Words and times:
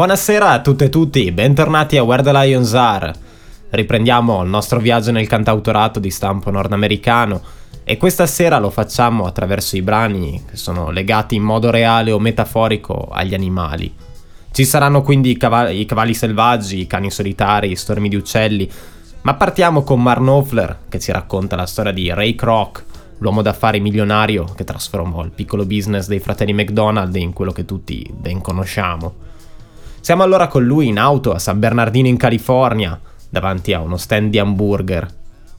Buonasera 0.00 0.52
a 0.52 0.60
tutte 0.62 0.86
e 0.86 0.88
tutti, 0.88 1.30
bentornati 1.30 1.98
a 1.98 2.02
Where 2.02 2.22
the 2.22 2.32
Lions 2.32 2.72
Are. 2.72 3.12
Riprendiamo 3.68 4.42
il 4.42 4.48
nostro 4.48 4.80
viaggio 4.80 5.10
nel 5.10 5.28
cantautorato 5.28 6.00
di 6.00 6.10
stampo 6.10 6.50
nordamericano 6.50 7.42
e 7.84 7.98
questa 7.98 8.24
sera 8.24 8.58
lo 8.58 8.70
facciamo 8.70 9.26
attraverso 9.26 9.76
i 9.76 9.82
brani 9.82 10.42
che 10.48 10.56
sono 10.56 10.88
legati 10.88 11.34
in 11.34 11.42
modo 11.42 11.68
reale 11.68 12.12
o 12.12 12.18
metaforico 12.18 13.08
agli 13.12 13.34
animali. 13.34 13.94
Ci 14.50 14.64
saranno 14.64 15.02
quindi 15.02 15.32
i 15.32 15.36
cavalli, 15.36 15.80
i 15.80 15.84
cavalli 15.84 16.14
selvaggi, 16.14 16.80
i 16.80 16.86
cani 16.86 17.10
solitari, 17.10 17.70
i 17.70 17.76
stormi 17.76 18.08
di 18.08 18.16
uccelli, 18.16 18.70
ma 19.20 19.34
partiamo 19.34 19.82
con 19.82 20.02
Marn 20.02 20.22
Knopfler 20.22 20.78
che 20.88 20.98
ci 20.98 21.12
racconta 21.12 21.56
la 21.56 21.66
storia 21.66 21.92
di 21.92 22.08
Ray 22.10 22.34
Kroc, 22.34 22.84
l'uomo 23.18 23.42
d'affari 23.42 23.80
milionario 23.80 24.44
che 24.44 24.64
trasformò 24.64 25.22
il 25.24 25.30
piccolo 25.30 25.66
business 25.66 26.06
dei 26.06 26.20
fratelli 26.20 26.54
McDonald 26.54 27.14
in 27.16 27.34
quello 27.34 27.52
che 27.52 27.66
tutti 27.66 28.10
ben 28.10 28.40
conosciamo. 28.40 29.28
Siamo 30.02 30.22
allora 30.22 30.48
con 30.48 30.64
lui 30.64 30.88
in 30.88 30.98
auto 30.98 31.32
a 31.32 31.38
San 31.38 31.58
Bernardino 31.58 32.08
in 32.08 32.16
California, 32.16 32.98
davanti 33.28 33.74
a 33.74 33.80
uno 33.80 33.98
stand 33.98 34.30
di 34.30 34.38
hamburger. 34.38 35.06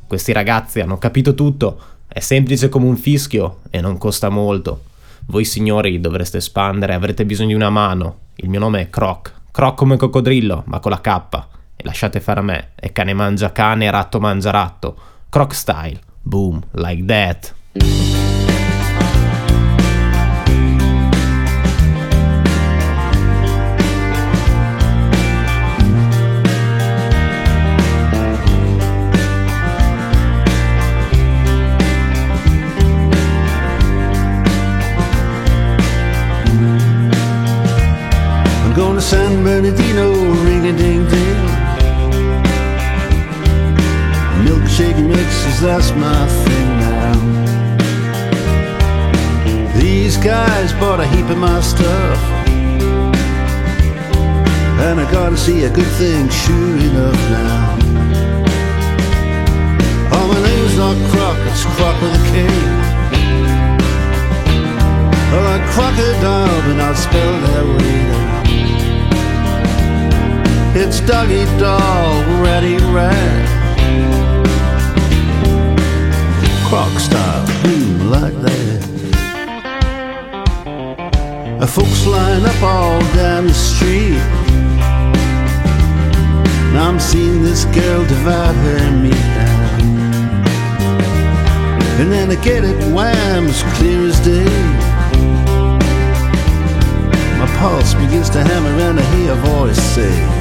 Questi 0.08 0.34
ragazzi 0.34 0.80
hanno 0.80 0.98
capito 0.98 1.36
tutto, 1.36 1.80
è 2.08 2.20
semplice 2.20 2.68
come 2.68 2.88
un 2.88 2.98
fischio 2.98 3.60
e 3.70 3.80
non 3.82 4.00
costa 4.00 4.30
molto. 4.30 4.82
Voi 5.28 5.46
signori 5.46 6.02
dovreste 6.02 6.38
espandere, 6.38 6.96
avrete 6.96 7.24
bisogno 7.24 7.50
di 7.50 7.54
una 7.54 7.70
mano. 7.70 8.18
Il 8.36 8.50
mio 8.50 8.60
nome 8.60 8.82
è 8.82 8.90
Croc, 8.90 9.32
Croc 9.52 9.76
come 9.78 9.96
coccodrillo, 9.96 10.64
ma 10.66 10.80
con 10.80 10.92
la 10.92 11.00
K. 11.00 11.46
E 11.76 11.84
lasciate 11.84 12.20
fare 12.20 12.40
a 12.40 12.44
me, 12.44 12.70
è 12.76 12.92
cane 12.92 13.14
mangia 13.14 13.52
cane, 13.52 13.92
ratto 13.92 14.20
mangia 14.20 14.50
ratto. 14.50 14.96
Croc 15.30 15.54
style, 15.54 16.00
boom, 16.22 16.60
like 16.72 17.06
that. 17.06 18.41
To 39.02 39.08
San 39.08 39.44
Bernardino, 39.44 40.12
ring 40.46 40.68
a 40.68 40.74
ding 40.78 41.08
ding. 41.10 41.46
Milkshake 44.46 45.02
mixes, 45.08 45.60
that's 45.60 45.92
my 45.96 46.28
thing 46.44 46.70
now. 46.86 47.16
These 49.80 50.18
guys 50.18 50.74
bought 50.74 51.00
a 51.00 51.08
heap 51.08 51.28
of 51.32 51.38
my 51.40 51.62
stuff. 51.62 52.20
And 54.86 55.00
I 55.00 55.12
gotta 55.12 55.38
see 55.38 55.64
a 55.64 55.70
good 55.72 55.92
thing, 55.98 56.30
sure 56.30 56.78
enough 56.88 57.22
now. 57.32 57.78
Oh, 60.14 60.26
my 60.32 60.40
name's 60.48 60.78
not 60.78 60.96
Kroc, 61.10 61.38
it's 61.50 61.66
Kroc 61.74 61.96
with 62.04 62.20
a 62.20 62.24
K. 62.30 62.34
Oh, 65.34 65.42
like 65.50 65.66
crocodile, 65.74 66.62
but 66.68 66.76
not 66.76 66.96
spelled 66.96 67.42
that 67.46 67.66
way 67.66 67.96
now. 68.12 68.51
It's 70.74 71.02
doggy 71.02 71.44
dog, 71.60 72.26
ready 72.42 72.78
rat. 72.78 73.50
Croc 76.70 76.98
style, 76.98 77.46
boom 77.62 78.10
like 78.10 78.34
that. 78.42 78.82
Folks 81.68 82.06
line 82.06 82.46
up 82.46 82.62
all 82.64 83.00
down 83.16 83.48
the 83.48 83.54
street. 83.54 84.18
Now 86.74 86.88
I'm 86.90 87.00
seeing 87.00 87.44
this 87.44 87.66
girl 87.66 88.06
divide 88.08 88.56
her 88.56 88.78
and 88.78 89.04
me 89.04 89.12
down. 89.12 89.82
And 92.00 92.12
then 92.12 92.32
I 92.32 92.36
get 92.36 92.64
it 92.64 92.78
wham, 92.94 93.48
as 93.48 93.64
clear 93.76 94.08
as 94.08 94.20
day. 94.22 94.46
My 97.40 97.48
pulse 97.58 97.94
begins 97.94 98.30
to 98.32 98.44
hammer 98.44 98.70
and 98.70 99.00
I 99.00 99.04
hear 99.16 99.32
a 99.32 99.36
voice 99.36 99.82
say, 99.82 100.41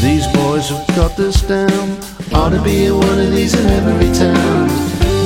These 0.00 0.26
boys 0.28 0.68
have 0.68 0.86
got 0.94 1.16
this 1.16 1.40
down. 1.42 1.98
Ought 2.32 2.50
to 2.50 2.62
be 2.62 2.90
one 2.90 3.18
of 3.18 3.30
these 3.32 3.54
in 3.54 3.66
every 3.66 4.12
town. 4.12 4.68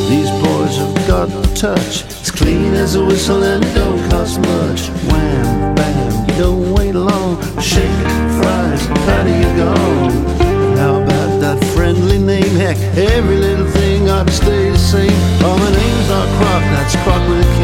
These 0.08 0.30
boys 0.42 0.76
have 0.76 0.94
got 1.08 1.28
touch. 1.56 2.04
It's 2.04 2.30
clean 2.30 2.74
as 2.74 2.94
a 2.94 3.04
whistle 3.04 3.42
and 3.42 3.64
it 3.64 3.74
don't 3.74 4.10
cost 4.10 4.38
much. 4.40 4.88
Wham, 5.10 5.74
bam, 5.74 6.28
you 6.28 6.34
don't 6.36 6.72
wait 6.74 6.94
long. 6.94 7.40
Shake, 7.60 7.90
fries, 8.38 8.86
how 9.06 9.22
do 9.24 9.30
you 9.30 9.50
go? 9.56 9.74
How 10.76 11.02
about 11.02 11.40
that 11.40 11.62
friendly 11.74 12.18
name? 12.18 12.54
Heck, 12.54 12.76
every 12.96 13.36
little 13.36 13.66
thing 13.66 14.08
ought 14.08 14.26
to 14.28 14.32
stay 14.32 14.70
the 14.70 14.78
same. 14.78 15.12
Oh, 15.42 15.56
my 15.58 15.70
name's 15.70 16.08
not 16.08 16.28
Kroc, 16.38 16.62
that's 16.74 16.96
Kroc 17.02 17.22
with 17.28 17.44
a 17.44 17.50
K. 17.58 17.60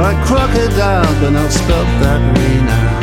Like 0.00 0.24
crocodile, 0.24 1.20
but 1.20 1.30
not 1.30 1.50
spelt 1.50 1.88
that 2.02 2.20
way 2.38 2.60
now. 2.64 2.97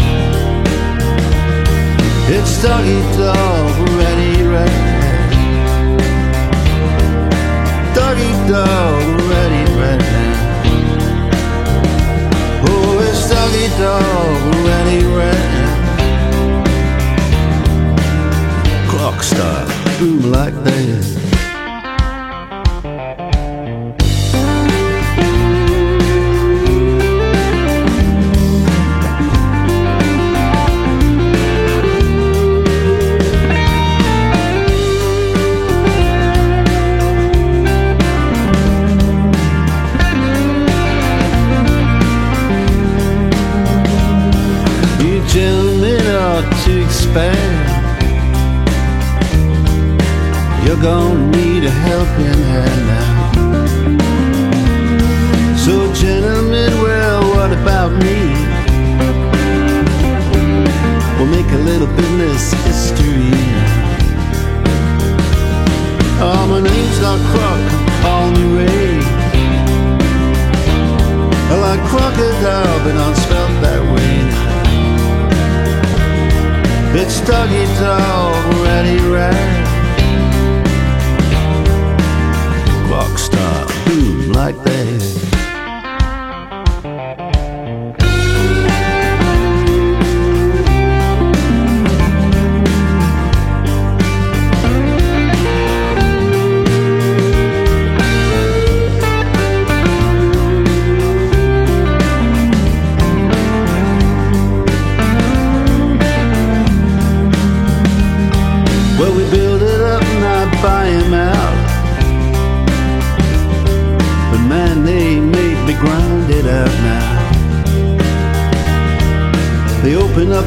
It's 2.28 2.60
doggy 2.64 3.02
dog, 3.16 3.90
ready, 3.90 4.42
red. 4.42 4.70
Doggy 7.94 8.32
dog, 8.50 9.22
ready, 9.30 9.64
red. 9.80 10.02
Oh, 12.68 13.00
it's 13.08 13.30
doggy 13.30 13.68
dog, 13.78 14.56
ready, 14.66 15.06
red. 15.06 15.44
Kroc 18.90 19.22
style, 19.22 20.00
boom 20.00 20.32
like 20.32 20.56
that. 20.64 21.25
Expand. 47.16 47.56
You're 50.66 50.82
gonna 50.82 51.32
need 51.32 51.64
a 51.64 51.70
helping 51.70 52.40
hand 52.52 52.82
now. 52.92 53.32
So, 55.56 55.94
gentlemen, 55.94 56.74
well, 56.84 57.22
what 57.34 57.54
about 57.54 57.92
me? 58.04 58.20
We'll 61.16 61.32
make 61.32 61.50
a 61.54 61.62
little 61.70 61.88
business 61.96 62.52
history. 62.66 63.32
Oh, 66.20 66.46
my 66.52 66.60
name's 66.60 67.00
not 67.00 67.20
Kroc, 67.32 67.62
call 68.02 68.30
me 68.32 68.44
Ray. 68.58 69.00
I 71.48 71.56
like 71.66 71.82
crocodile, 71.88 72.80
but 72.84 72.94
not 72.94 73.16
spelled 73.16 73.45
It's 76.98 77.20
doggy 77.20 77.66
dog, 77.78 78.54
ready, 78.64 78.98
rat. 79.10 79.36
Clock 82.88 83.18
stop, 83.20 83.68
boom, 83.86 84.32
like 84.32 84.56
that. 84.64 85.35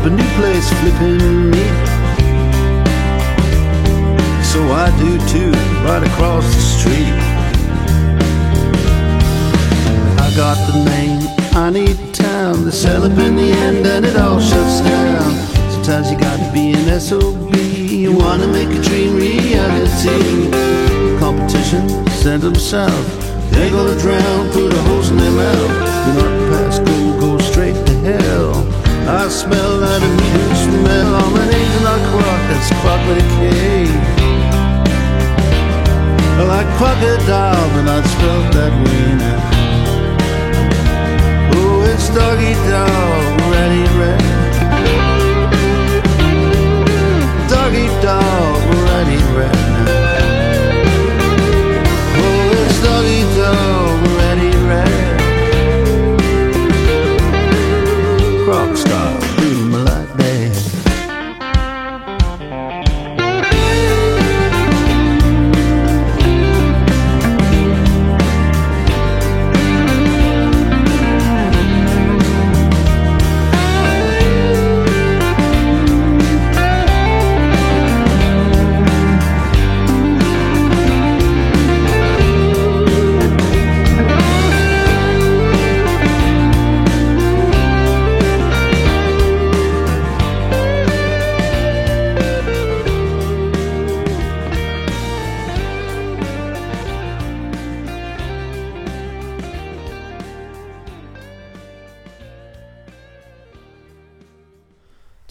A 0.09 0.11
new 0.11 0.31
place, 0.41 0.69
flipping 0.81 1.51
me. 1.51 1.65
So 4.43 4.61
I 4.85 4.89
do 5.03 5.11
too, 5.33 5.53
right 5.85 6.03
across 6.03 6.47
the 6.55 6.63
street. 6.77 7.15
I 10.25 10.29
got 10.35 10.57
the 10.69 10.77
name, 10.93 11.21
I 11.53 11.69
need 11.71 12.15
town. 12.15 12.65
They 12.65 12.71
sell 12.71 13.05
up 13.05 13.19
in 13.19 13.37
the 13.37 13.51
end 13.67 13.87
and 13.87 14.07
it 14.07 14.17
all 14.17 14.41
shuts 14.41 14.81
down. 14.81 15.31
Sometimes 15.75 16.11
you 16.11 16.19
gotta 16.19 16.51
be 16.53 16.73
an 16.73 16.89
SOB. 17.01 17.55
You 18.05 18.17
wanna 18.17 18.47
make 18.47 18.71
a 18.71 18.81
dream 18.81 19.15
reality. 19.17 20.51
Competition, 21.19 21.85
send 22.23 22.43
them 22.43 22.55
south. 22.55 23.07
They're 23.51 23.71
gonna 23.71 23.99
drown, 24.01 24.51
put 24.53 24.73
a 24.73 24.83
hose 24.89 25.11
in 25.11 25.19
their 25.19 25.33
mouth. 25.33 25.73
Do 26.05 26.11
not 26.21 26.33
pass 26.51 26.79
go, 26.79 27.21
go 27.21 27.39
straight. 27.51 27.88
I 29.11 29.27
smell 29.29 29.81
that 29.81 30.03
immediate 30.03 30.57
smell. 30.69 31.15
I'm 31.17 31.35
an 31.41 31.49
angel, 31.49 31.83
not 31.83 32.01
Kroc, 32.13 32.41
that's 32.53 32.69
Kroc 32.77 33.01
with 33.09 33.17
a 33.17 33.27
K. 33.37 33.89
Like 36.45 36.69
crocodile, 36.77 37.69
but 37.73 37.85
not 37.89 38.05
spelled 38.05 38.53
that 38.53 38.73
way 38.85 39.05
now. 39.17 39.41
Oh, 41.57 41.89
it's 41.89 42.09
doggy 42.13 42.53
dog, 42.69 43.41
ready, 43.49 43.85
ready. 43.97 44.29
Doggy 47.49 47.89
dog, 48.05 48.61
ready, 48.85 49.19
ready 49.35 49.58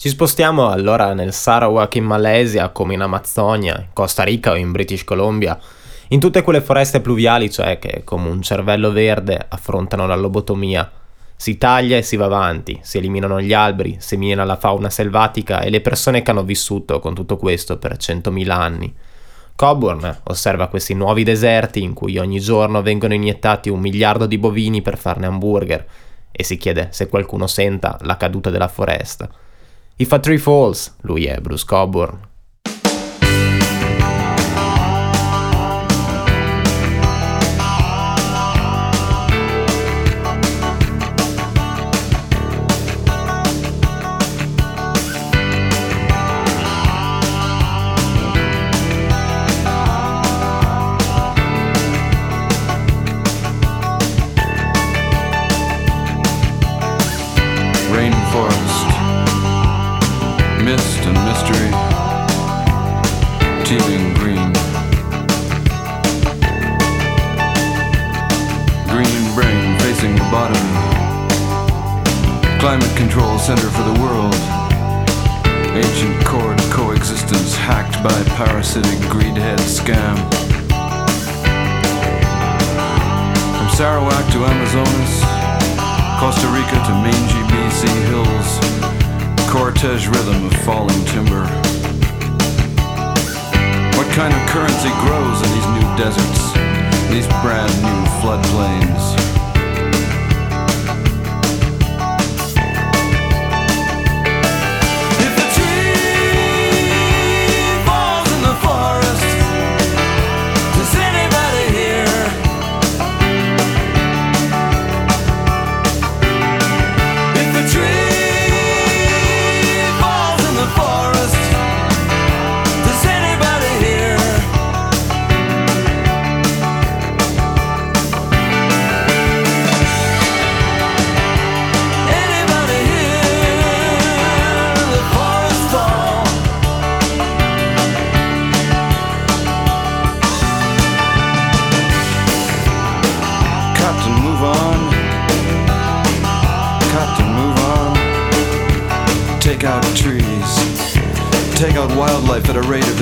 Ci 0.08 0.14
spostiamo 0.14 0.70
allora 0.70 1.12
nel 1.12 1.34
Sarawak 1.34 1.96
in 1.96 2.04
Malesia, 2.04 2.70
come 2.70 2.94
in 2.94 3.02
Amazzonia, 3.02 3.76
in 3.78 3.88
Costa 3.92 4.22
Rica 4.22 4.52
o 4.52 4.54
in 4.54 4.72
British 4.72 5.04
Columbia, 5.04 5.60
in 6.08 6.18
tutte 6.18 6.40
quelle 6.40 6.62
foreste 6.62 7.02
pluviali, 7.02 7.50
cioè 7.50 7.78
che 7.78 8.04
come 8.04 8.30
un 8.30 8.40
cervello 8.40 8.90
verde 8.90 9.38
affrontano 9.46 10.06
la 10.06 10.16
lobotomia. 10.16 10.90
Si 11.36 11.58
taglia 11.58 11.98
e 11.98 12.02
si 12.02 12.16
va 12.16 12.24
avanti, 12.24 12.78
si 12.80 12.96
eliminano 12.96 13.38
gli 13.38 13.52
alberi, 13.52 13.96
si 13.98 14.16
mina 14.16 14.44
la 14.44 14.56
fauna 14.56 14.88
selvatica 14.88 15.60
e 15.60 15.68
le 15.68 15.82
persone 15.82 16.22
che 16.22 16.30
hanno 16.30 16.42
vissuto 16.42 17.00
con 17.00 17.14
tutto 17.14 17.36
questo 17.36 17.76
per 17.76 17.98
centomila 17.98 18.56
anni. 18.56 18.90
Coburn 19.54 20.20
osserva 20.22 20.68
questi 20.68 20.94
nuovi 20.94 21.22
deserti 21.22 21.82
in 21.82 21.92
cui 21.92 22.16
ogni 22.16 22.40
giorno 22.40 22.80
vengono 22.80 23.12
iniettati 23.12 23.68
un 23.68 23.80
miliardo 23.80 24.24
di 24.24 24.38
bovini 24.38 24.80
per 24.80 24.96
farne 24.96 25.26
hamburger 25.26 25.86
e 26.32 26.44
si 26.44 26.56
chiede 26.56 26.88
se 26.92 27.08
qualcuno 27.10 27.46
senta 27.46 27.98
la 28.00 28.16
caduta 28.16 28.48
della 28.48 28.68
foresta. 28.68 29.28
A 30.10 30.20
tree 30.20 30.38
falls, 30.38 30.94
lui 31.02 31.26
è 31.26 31.40
Bruce 31.40 31.64
Coburn. 31.66 32.18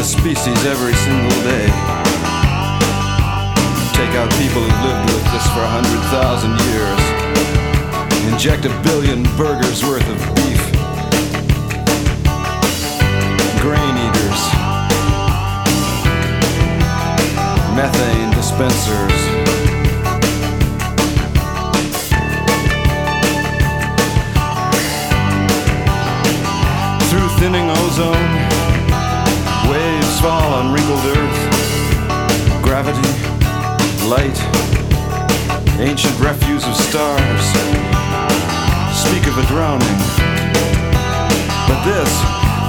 Species 0.06 0.64
every 0.66 0.94
single 0.94 1.36
day. 1.42 1.66
Take 3.92 4.14
out 4.14 4.30
people 4.38 4.62
who've 4.62 4.84
lived 4.86 5.10
with 5.10 5.24
this 5.32 5.46
for 5.50 5.60
a 5.60 5.68
hundred 5.68 6.00
thousand 6.14 6.54
years. 6.70 7.02
Inject 8.32 8.66
a 8.66 8.82
billion 8.84 9.24
burgers 9.36 9.82
worth 9.82 10.06
of 10.06 10.18
beef. 10.36 10.62
Grain 13.60 13.96
eaters. 14.06 14.42
Methane 17.74 18.30
dispensers. 18.30 19.35
Light, 34.06 34.38
ancient 35.80 36.14
refuse 36.20 36.64
of 36.66 36.76
stars. 36.76 37.44
speak 38.94 39.26
of 39.26 39.36
a 39.36 39.46
drowning. 39.46 39.98
But 41.66 41.82
this, 41.82 42.10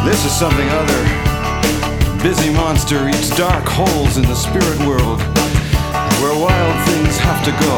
this 0.03 0.25
is 0.25 0.32
something 0.32 0.67
other. 0.70 2.24
Busy 2.24 2.51
monster 2.51 3.08
eats 3.08 3.29
dark 3.38 3.65
holes 3.67 4.17
in 4.17 4.24
the 4.24 4.36
spirit 4.36 4.79
world, 4.88 5.22
where 6.22 6.34
wild 6.34 6.89
things 6.89 7.17
have 7.20 7.44
to 7.46 7.51
go 7.62 7.77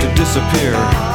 to 0.00 0.14
disappear 0.14 1.07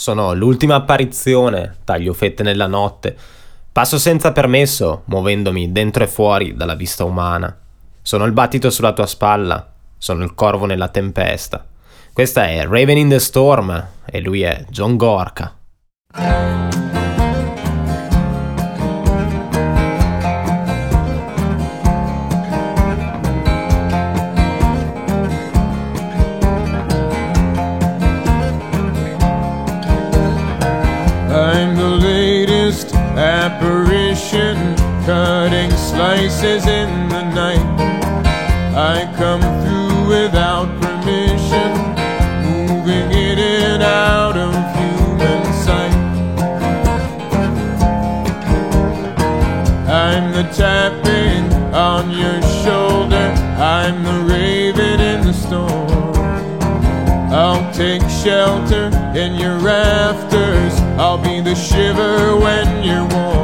Sono 0.00 0.32
l'ultima 0.32 0.76
apparizione, 0.76 1.76
taglio 1.84 2.14
fette 2.14 2.42
nella 2.42 2.66
notte. 2.66 3.14
Passo 3.70 3.98
senza 3.98 4.32
permesso, 4.32 5.02
muovendomi 5.04 5.72
dentro 5.72 6.02
e 6.02 6.06
fuori 6.06 6.56
dalla 6.56 6.74
vista 6.74 7.04
umana. 7.04 7.54
Sono 8.00 8.24
il 8.24 8.32
battito 8.32 8.70
sulla 8.70 8.94
tua 8.94 9.04
spalla, 9.04 9.70
sono 9.98 10.24
il 10.24 10.32
corvo 10.32 10.64
nella 10.64 10.88
tempesta. 10.88 11.66
Questa 12.14 12.48
è 12.48 12.64
Raven 12.64 12.96
in 12.96 13.08
the 13.10 13.18
Storm 13.18 13.88
e 14.06 14.20
lui 14.22 14.40
è 14.40 14.64
John 14.70 14.96
Gorka. 14.96 15.54
Apparition, 34.32 34.76
cutting 35.04 35.70
slices 35.70 36.66
in 36.66 37.08
the 37.08 37.22
night. 37.34 37.80
I 38.74 39.12
come 39.16 39.40
through 39.40 40.08
without 40.08 40.68
permission, 40.80 41.72
moving 42.44 43.10
in 43.12 43.38
and 43.38 43.82
out 43.82 44.36
of 44.36 44.54
human 44.76 45.44
sight. 45.52 45.94
I'm 49.88 50.32
the 50.32 50.44
tapping 50.54 51.52
on 51.74 52.10
your 52.10 52.40
shoulder, 52.62 53.34
I'm 53.58 54.02
the 54.04 54.32
raven 54.32 55.00
in 55.00 55.26
the 55.26 55.32
storm. 55.32 55.90
I'll 57.32 57.72
take 57.72 58.02
shelter 58.22 58.90
in 59.16 59.34
your 59.34 59.58
rafters. 59.58 60.80
I'll 60.98 61.16
be 61.16 61.40
the 61.40 61.54
shiver 61.54 62.36
when 62.36 62.82
you're 62.82 63.06
warm. 63.08 63.39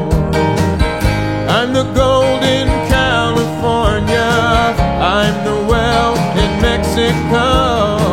The 1.77 1.83
gold 1.93 2.43
in 2.43 2.69
California. 2.89 4.17
I'm 4.17 5.45
the 5.45 5.63
well 5.69 6.15
in 6.43 6.63
Mexico. 6.63 8.07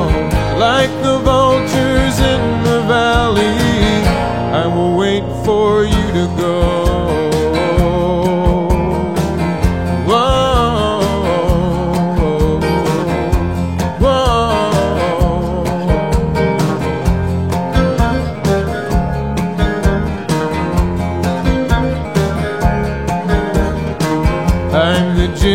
Like 0.59 0.91
the 1.01 1.19
vultures 1.19 2.19
in 2.19 2.63
the 2.65 2.81
valley, 2.89 3.55
I 4.51 4.67
will 4.67 4.97
wait 4.97 5.23
for 5.45 5.85
you 5.85 6.11
to 6.11 6.35
go. 6.37 7.22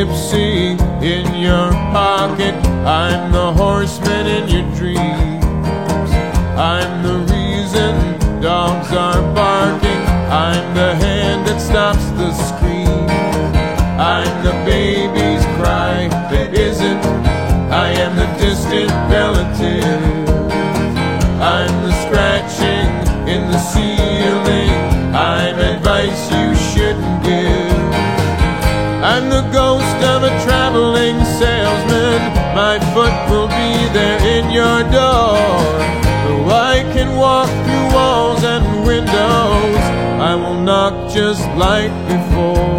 Gypsy 0.09 0.48
just 41.19 41.43
like 41.57 41.91
before. 42.07 42.78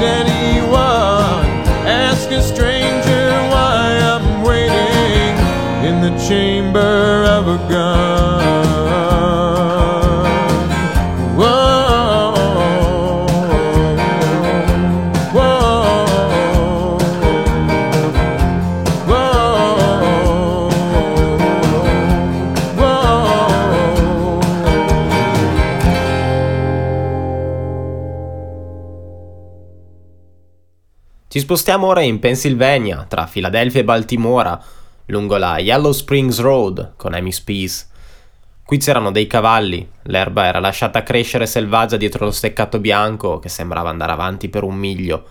Just 0.00 0.29
Ci 31.30 31.38
spostiamo 31.38 31.86
ora 31.86 32.00
in 32.00 32.18
Pennsylvania, 32.18 33.06
tra 33.08 33.28
Filadelfia 33.28 33.82
e 33.82 33.84
Baltimora, 33.84 34.60
lungo 35.06 35.36
la 35.36 35.60
Yellow 35.60 35.92
Springs 35.92 36.40
Road 36.40 36.94
con 36.96 37.14
Amy 37.14 37.30
Spees. 37.30 37.88
Qui 38.64 38.78
c'erano 38.78 39.12
dei 39.12 39.28
cavalli, 39.28 39.88
l'erba 40.06 40.46
era 40.46 40.58
lasciata 40.58 41.04
crescere 41.04 41.46
selvaggia 41.46 41.96
dietro 41.96 42.24
lo 42.24 42.32
steccato 42.32 42.80
bianco 42.80 43.38
che 43.38 43.48
sembrava 43.48 43.90
andare 43.90 44.10
avanti 44.10 44.48
per 44.48 44.64
un 44.64 44.74
miglio. 44.74 45.24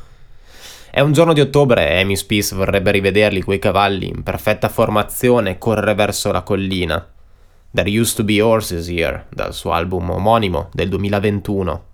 È 0.90 1.02
un 1.02 1.12
giorno 1.12 1.34
di 1.34 1.42
ottobre 1.42 1.90
e 1.90 2.00
Amy 2.00 2.16
Spees 2.16 2.54
vorrebbe 2.54 2.92
rivederli 2.92 3.42
quei 3.42 3.60
cavalli 3.60 4.08
in 4.08 4.24
perfetta 4.24 4.70
formazione 4.70 5.58
correre 5.58 5.96
verso 5.96 6.32
la 6.32 6.44
collina. 6.44 7.06
There 7.72 8.00
Used 8.00 8.16
to 8.16 8.24
Be 8.24 8.40
Horses 8.40 8.88
Here, 8.88 9.26
dal 9.28 9.54
suo 9.54 9.74
album 9.74 10.12
omonimo 10.12 10.70
del 10.72 10.88
2021. 10.88 11.88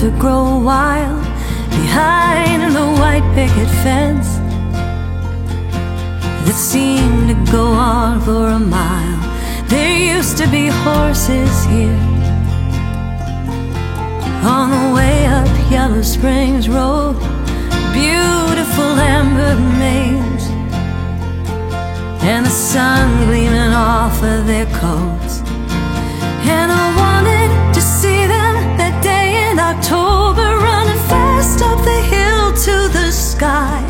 To 0.00 0.10
grow 0.12 0.58
wild 0.58 1.22
Behind 1.68 2.74
the 2.74 2.86
white 3.00 3.26
picket 3.34 3.68
fence 3.84 4.38
That 6.44 6.54
seemed 6.54 7.28
to 7.28 7.52
go 7.52 7.66
on 7.66 8.22
for 8.22 8.46
a 8.48 8.58
mile 8.58 9.20
There 9.68 10.16
used 10.16 10.38
to 10.38 10.48
be 10.48 10.68
horses 10.68 11.64
here 11.66 12.00
On 14.42 14.70
the 14.70 14.94
way 14.94 15.26
up 15.26 15.48
Yellow 15.70 16.00
Springs 16.00 16.66
Road 16.66 17.16
Beautiful 17.92 18.92
amber 19.14 19.54
maze 19.78 20.20
and 22.22 22.44
the 22.44 22.50
sun 22.50 23.26
gleaming 23.26 23.72
off 23.72 24.22
of 24.22 24.46
their 24.46 24.66
coats. 24.66 25.40
And 26.46 26.70
I 26.70 26.94
wanted 27.00 27.39
October, 29.60 30.56
running 30.56 31.02
fast 31.08 31.62
up 31.62 31.78
the 31.84 32.00
hill 32.12 32.52
to 32.52 32.88
the 32.92 33.12
sky. 33.12 33.89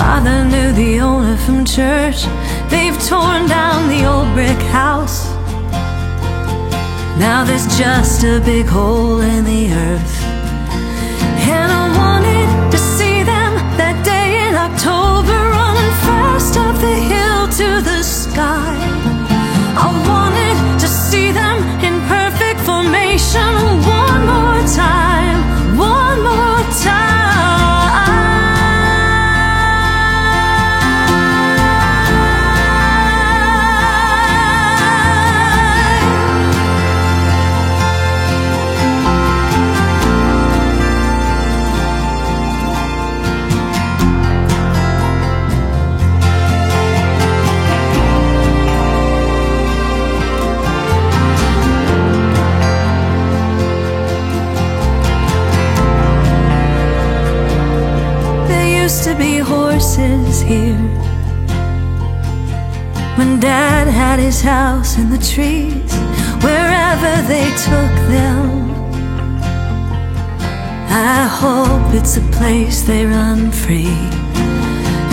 Father 0.00 0.44
knew 0.46 0.72
the 0.72 0.98
owner 0.98 1.36
from 1.36 1.62
church. 1.62 2.24
They've 2.70 2.98
torn 3.06 3.46
down 3.46 3.86
the 3.90 4.06
old 4.06 4.32
brick 4.32 4.62
house. 4.72 5.28
Now 7.18 7.44
there's 7.44 7.66
just 7.76 8.24
a 8.24 8.40
big 8.40 8.64
hole 8.64 9.20
in 9.20 9.44
the 9.44 9.70
earth. 9.70 10.19
Horses 60.00 60.40
here 60.40 60.78
when 63.16 63.38
Dad 63.40 63.86
had 63.86 64.18
his 64.18 64.40
house 64.40 64.96
in 64.96 65.10
the 65.10 65.18
trees, 65.18 65.92
wherever 66.42 67.12
they 67.28 67.48
took 67.68 67.94
them. 68.08 68.70
I 70.88 71.26
hope 71.40 71.94
it's 71.94 72.16
a 72.16 72.22
place 72.38 72.82
they 72.82 73.04
run 73.04 73.50
free. 73.50 73.98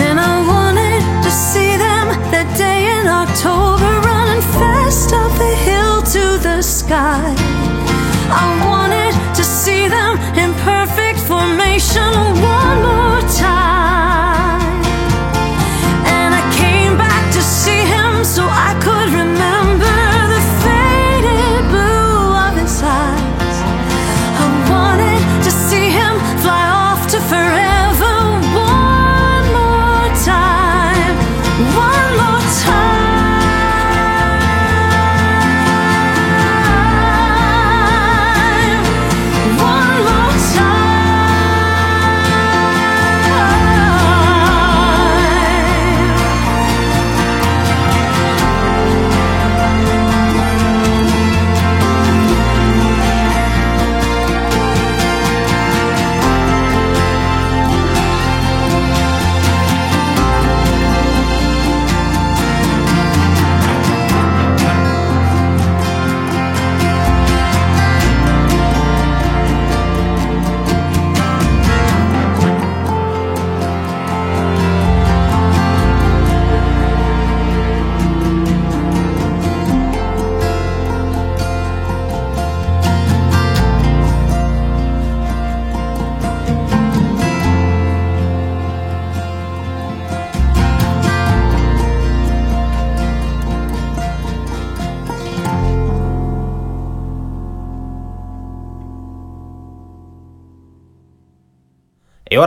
And 0.06 0.18
I 0.18 0.34
wanted 0.52 1.02
to 1.24 1.30
see 1.30 1.72
them 1.76 2.06
that 2.32 2.48
day 2.56 2.80
in 2.98 3.06
October, 3.22 3.90
running 4.08 4.42
fast 4.56 5.12
up 5.12 5.32
the 5.44 5.54
hill 5.68 6.02
to 6.16 6.42
the 6.42 6.62
sky. 6.62 7.34
I 8.30 8.46
wanted 8.64 9.14
to 9.36 9.44
see 9.44 9.88
them 9.88 10.16
in 10.42 10.54
perfect 10.64 11.18
formation 11.20 12.47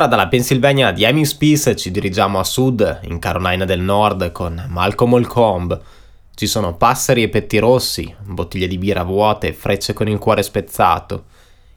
ora 0.02 0.10
dalla 0.10 0.28
Pennsylvania 0.28 0.92
di 0.92 1.06
Amy 1.06 1.24
Peace 1.38 1.76
ci 1.76 1.92
dirigiamo 1.92 2.40
a 2.40 2.44
sud, 2.44 3.02
in 3.04 3.20
Carolina 3.20 3.66
del 3.66 3.82
Nord, 3.82 4.32
con 4.32 4.66
Malcolm 4.68 5.14
Holcomb. 5.14 5.80
Ci 6.34 6.48
sono 6.48 6.74
passeri 6.74 7.22
e 7.22 7.30
petti 7.30 7.60
rossi, 7.60 8.12
bottiglie 8.24 8.66
di 8.66 8.80
birra 8.80 9.04
vuote 9.04 9.54
frecce 9.54 9.94
con 9.94 10.08
il 10.08 10.18
cuore 10.18 10.42
spezzato. 10.42 11.26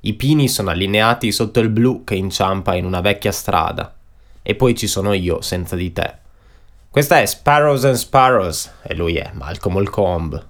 I 0.01 0.15
pini 0.15 0.49
sono 0.49 0.71
allineati 0.71 1.33
sotto 1.33 1.61
il 1.61 1.69
blu 1.69 2.03
che 2.03 2.15
inciampa 2.15 2.75
in 2.75 2.87
una 2.87 3.03
vecchia 3.03 3.31
strada. 3.31 3.95
E 4.41 4.55
poi 4.55 4.75
ci 4.75 4.87
sono 4.87 5.13
io 5.13 5.43
senza 5.43 5.77
di 5.77 5.93
te. 5.93 6.15
Questa 6.89 7.21
è 7.21 7.27
Sparrows 7.27 7.85
and 7.85 7.97
Sparrows 7.97 8.73
e 8.85 8.95
lui 8.95 9.17
è 9.17 9.33
Malcolm 9.35 9.77
Holcomb. 9.77 10.47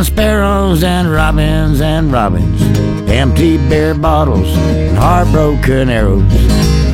And 0.00 0.06
sparrows 0.06 0.82
and 0.82 1.10
robins 1.10 1.82
and 1.82 2.10
robins, 2.10 2.62
empty 3.10 3.58
beer 3.68 3.92
bottles 3.92 4.48
and 4.56 4.96
heartbroken 4.96 5.90
arrows, 5.90 6.22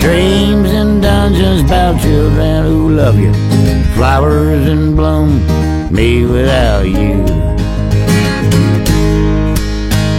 dreams 0.00 0.68
and 0.72 1.02
dungeons 1.02 1.60
about 1.62 2.00
children 2.00 2.64
who 2.64 2.90
love 2.90 3.16
you, 3.16 3.32
flowers 3.94 4.66
in 4.66 4.96
bloom, 4.96 5.40
me 5.94 6.26
without 6.26 6.82
you. 6.82 7.22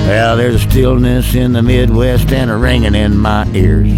Well, 0.08 0.38
there's 0.38 0.56
a 0.56 0.60
stillness 0.70 1.36
in 1.36 1.52
the 1.52 1.62
Midwest 1.62 2.32
and 2.32 2.50
a 2.50 2.56
ringing 2.56 2.96
in 2.96 3.18
my 3.18 3.46
ears. 3.48 3.92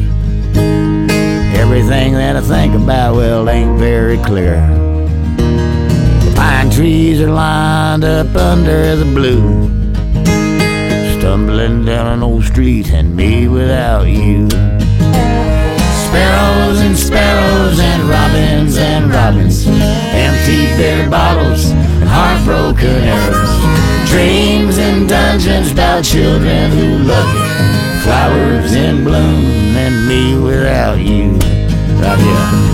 Everything 1.55 2.13
that 2.13 2.35
I 2.35 2.41
think 2.41 2.73
about, 2.73 3.17
well, 3.17 3.47
ain't 3.49 3.77
very 3.77 4.17
clear. 4.17 4.88
Trees 6.71 7.19
are 7.21 7.31
lined 7.31 8.03
up 8.03 8.33
under 8.35 8.95
the 8.95 9.05
blue. 9.05 9.67
Stumbling 11.19 11.85
down 11.85 12.07
an 12.07 12.23
old 12.23 12.45
street 12.45 12.91
and 12.91 13.15
me 13.15 13.47
without 13.47 14.03
you. 14.07 14.49
Sparrows 16.09 16.79
and 16.79 16.97
sparrows 16.97 17.79
and 17.79 18.03
robins 18.09 18.77
and 18.77 19.11
robins. 19.11 19.67
Empty 19.67 20.67
beer 20.77 21.09
bottles 21.09 21.65
and 21.69 22.07
heartbroken 22.07 23.03
arrows. 23.03 24.09
Dreams 24.09 24.77
and 24.77 25.07
dungeons 25.07 25.71
about 25.71 26.03
children 26.03 26.71
who 26.71 26.97
love 27.03 27.35
you. 27.35 28.03
Flowers 28.03 28.73
in 28.73 29.03
bloom 29.03 29.45
and 29.75 30.07
me 30.07 30.37
without 30.39 30.99
you. 30.99 31.33
Right 32.01 32.17
here. 32.17 32.68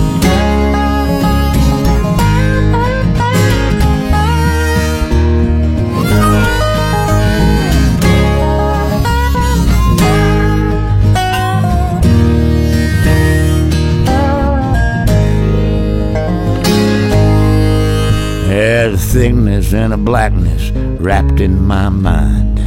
There's 18.86 19.04
a 19.04 19.13
thickness 19.13 19.74
and 19.74 19.93
a 19.93 19.98
blackness 19.98 20.69
wrapped 21.02 21.39
in 21.39 21.60
my 21.60 21.89
mind. 21.89 22.60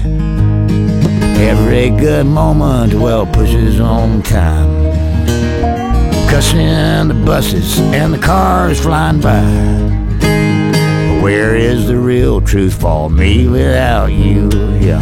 Every 1.38 1.90
good 1.90 2.26
moment, 2.26 2.94
well, 2.94 3.24
pushes 3.24 3.78
on 3.78 4.22
time. 4.24 4.68
Cussing 6.28 7.06
the 7.06 7.22
buses 7.24 7.78
and 7.78 8.12
the 8.12 8.18
cars 8.18 8.80
flying 8.80 9.20
by. 9.20 9.44
Where 11.22 11.54
is 11.54 11.86
the 11.86 11.96
real 11.96 12.40
truth 12.40 12.74
for 12.80 13.08
me 13.08 13.46
without 13.46 14.06
you? 14.06 14.48
Yeah. 14.80 14.98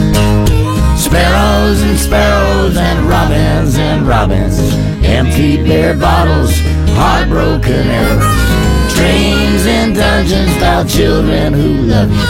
Sparrows 0.97 1.81
and 1.81 1.99
sparrows 1.99 2.77
and 2.77 3.09
robins 3.09 3.79
and 3.79 4.07
robins, 4.07 4.59
empty 5.03 5.57
beer 5.65 5.97
bottles, 5.97 6.53
heartbroken 6.91 7.89
arrows. 7.89 9.46
And 9.69 9.97
dungeons 9.97 10.57
about 10.57 10.89
children 10.89 11.53
who 11.53 11.83
love 11.91 12.11
you. 12.11 12.27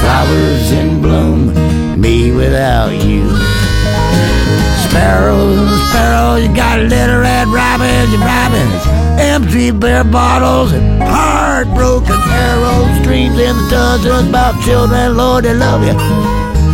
Flowers 0.00 0.72
in 0.72 1.00
bloom, 1.00 2.00
me 2.00 2.32
without 2.32 2.90
you. 2.90 3.28
Sparrows 4.88 5.82
sparrows, 5.90 6.42
you 6.42 6.54
got 6.56 6.80
little 6.80 7.20
red 7.20 7.46
robins 7.48 8.12
and 8.12 8.22
robins. 8.22 8.82
Empty 9.20 9.70
beer 9.70 10.02
bottles 10.02 10.72
and 10.72 11.02
heartbroken 11.02 12.18
arrows. 12.28 13.04
Dreams 13.04 13.38
and 13.38 13.70
dungeons 13.70 14.28
about 14.28 14.60
children, 14.64 15.16
Lord, 15.16 15.44
they 15.44 15.54
love 15.54 15.84
you. 15.84 15.94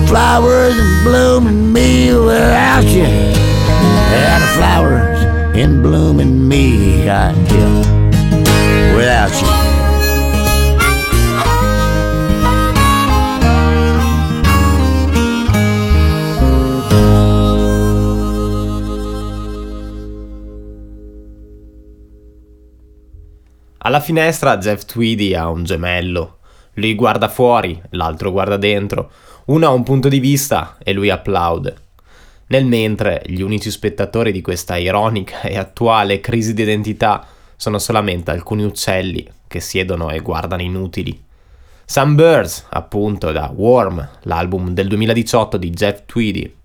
Flowers 0.06 0.78
in 0.78 1.04
bloom 1.04 1.46
and 1.46 1.72
me 1.72 2.14
without 2.14 2.84
you. 2.84 3.04
And 3.04 4.42
the 4.42 4.48
flowers 4.56 5.56
in 5.56 5.82
bloom 5.82 6.18
and 6.20 6.48
me, 6.48 7.10
I 7.10 7.32
yeah 7.32 7.98
without 8.96 9.32
you. 9.40 9.57
Alla 23.80 24.00
finestra 24.00 24.58
Jeff 24.58 24.84
Tweedy 24.84 25.34
ha 25.34 25.48
un 25.48 25.62
gemello. 25.62 26.38
Lui 26.74 26.96
guarda 26.96 27.28
fuori, 27.28 27.80
l'altro 27.90 28.32
guarda 28.32 28.56
dentro. 28.56 29.10
Uno 29.46 29.66
ha 29.66 29.70
un 29.70 29.84
punto 29.84 30.08
di 30.08 30.18
vista 30.18 30.78
e 30.82 30.92
lui 30.92 31.10
applaude. 31.10 31.76
Nel 32.48 32.64
mentre 32.64 33.22
gli 33.26 33.40
unici 33.40 33.70
spettatori 33.70 34.32
di 34.32 34.40
questa 34.40 34.76
ironica 34.76 35.42
e 35.42 35.56
attuale 35.56 36.20
crisi 36.20 36.54
di 36.54 36.62
identità 36.62 37.24
sono 37.54 37.78
solamente 37.78 38.32
alcuni 38.32 38.64
uccelli 38.64 39.28
che 39.46 39.60
siedono 39.60 40.10
e 40.10 40.20
guardano 40.20 40.62
inutili. 40.62 41.24
Some 41.84 42.14
Birds, 42.14 42.66
appunto, 42.70 43.30
da 43.30 43.50
Warm, 43.54 44.08
l'album 44.22 44.70
del 44.70 44.88
2018 44.88 45.56
di 45.56 45.70
Jeff 45.70 46.02
Tweedy. 46.04 46.57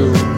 Wrestle 0.00 0.29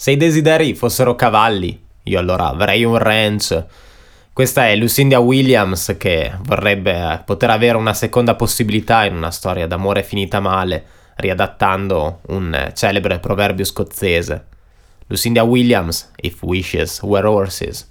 Se 0.00 0.12
i 0.12 0.16
desideri 0.16 0.74
fossero 0.74 1.14
cavalli, 1.14 1.78
io 2.04 2.18
allora 2.18 2.48
avrei 2.48 2.84
un 2.84 2.96
ranch. 2.96 3.66
Questa 4.32 4.66
è 4.66 4.74
Lucinda 4.74 5.18
Williams 5.18 5.94
che 5.98 6.32
vorrebbe 6.40 6.92
eh, 6.92 7.20
poter 7.22 7.50
avere 7.50 7.76
una 7.76 7.92
seconda 7.92 8.34
possibilità 8.34 9.04
in 9.04 9.14
una 9.14 9.30
storia 9.30 9.66
d'amore 9.66 10.02
finita 10.02 10.40
male, 10.40 10.84
riadattando 11.16 12.20
un 12.28 12.54
eh, 12.54 12.72
celebre 12.72 13.18
proverbio 13.18 13.66
scozzese. 13.66 14.46
Lucinda 15.08 15.42
Williams, 15.42 16.12
If 16.16 16.42
Wishes 16.44 17.02
Were 17.02 17.26
Horses. 17.26 17.89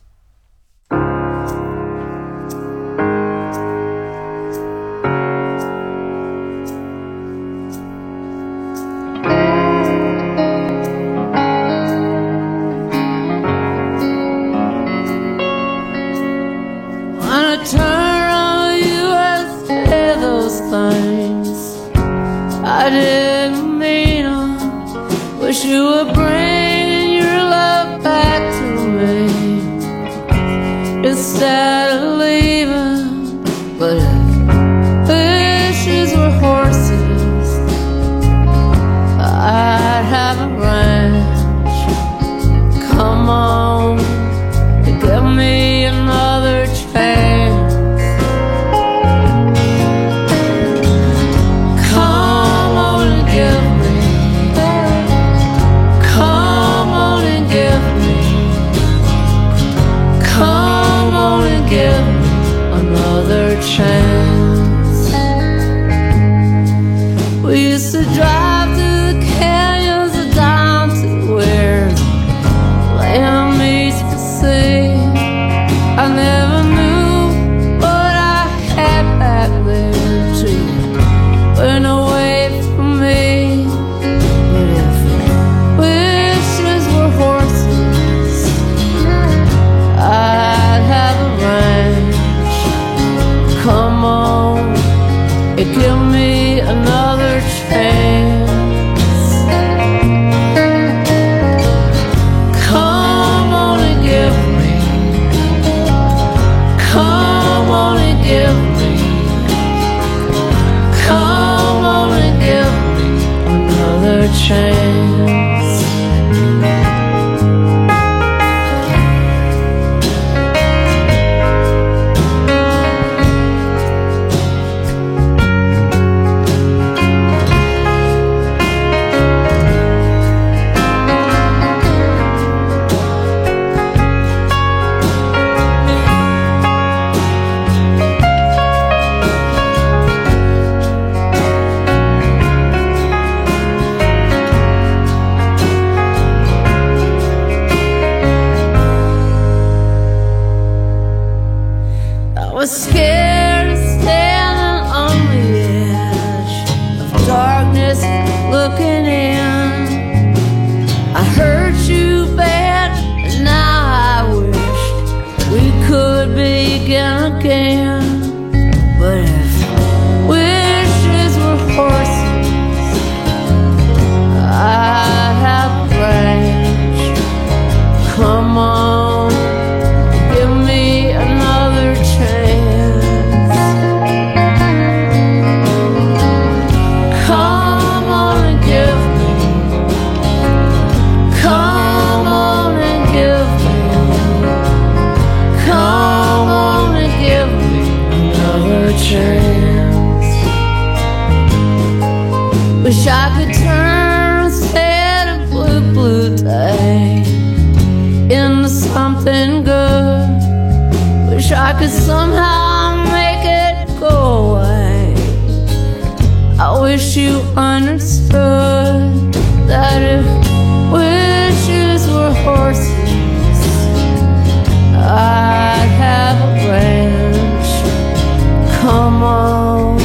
Come 228.90 229.22
on, 229.22 230.02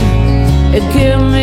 and 0.75 0.93
give 0.93 1.19
me 1.19 1.34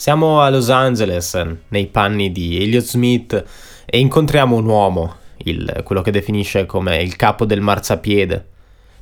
Siamo 0.00 0.40
a 0.40 0.48
Los 0.48 0.70
Angeles, 0.70 1.38
nei 1.68 1.86
panni 1.88 2.32
di 2.32 2.56
Elliot 2.56 2.84
Smith, 2.84 3.44
e 3.84 3.98
incontriamo 3.98 4.56
un 4.56 4.64
uomo, 4.64 5.16
il- 5.44 5.82
quello 5.84 6.00
che 6.00 6.10
definisce 6.10 6.64
come 6.64 7.02
il 7.02 7.16
capo 7.16 7.44
del 7.44 7.60
marciapiede. 7.60 8.46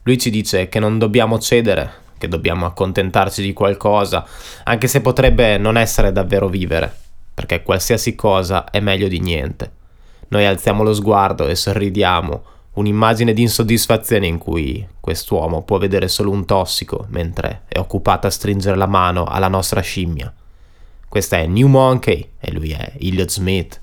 Lui 0.03 0.19
ci 0.19 0.29
dice 0.29 0.69
che 0.69 0.81
non 0.81 0.99
dobbiamo 0.99 1.39
cedere, 1.39 1.89
che 2.19 2.27
dobbiamo 2.27 2.67
accontentarci 2.67 3.43
di 3.43 3.53
qualcosa, 3.53 4.27
anche 4.65 4.89
se 4.89 5.01
potrebbe 5.01 5.57
non 5.57 5.77
essere 5.77 6.11
davvero 6.11 6.49
vivere, 6.49 6.93
perché 7.33 7.63
qualsiasi 7.63 8.17
cosa 8.17 8.69
è 8.69 8.81
meglio 8.81 9.07
di 9.07 9.21
niente. 9.21 9.71
Noi 10.31 10.47
alziamo 10.47 10.83
lo 10.83 10.93
sguardo 10.93 11.47
e 11.47 11.55
sorridiamo, 11.55 12.43
un'immagine 12.73 13.33
di 13.33 13.43
insoddisfazione 13.43 14.27
in 14.27 14.39
cui 14.39 14.85
quest'uomo 14.99 15.63
può 15.63 15.79
vedere 15.79 16.09
solo 16.09 16.33
un 16.33 16.45
tossico 16.45 17.07
mentre 17.11 17.63
è 17.69 17.79
occupato 17.79 18.27
a 18.27 18.31
stringere 18.31 18.77
la 18.77 18.87
mano 18.87 19.27
alla 19.27 19.47
nostra 19.47 19.81
scimmia. 19.81 20.33
Questa 21.09 21.39
è 21.39 21.47
New 21.47 21.69
Monkey 21.69 22.33
e 22.39 22.53
lui 22.53 22.73
è 22.73 22.93
Elliott 23.01 23.31
Smith. 23.31 23.81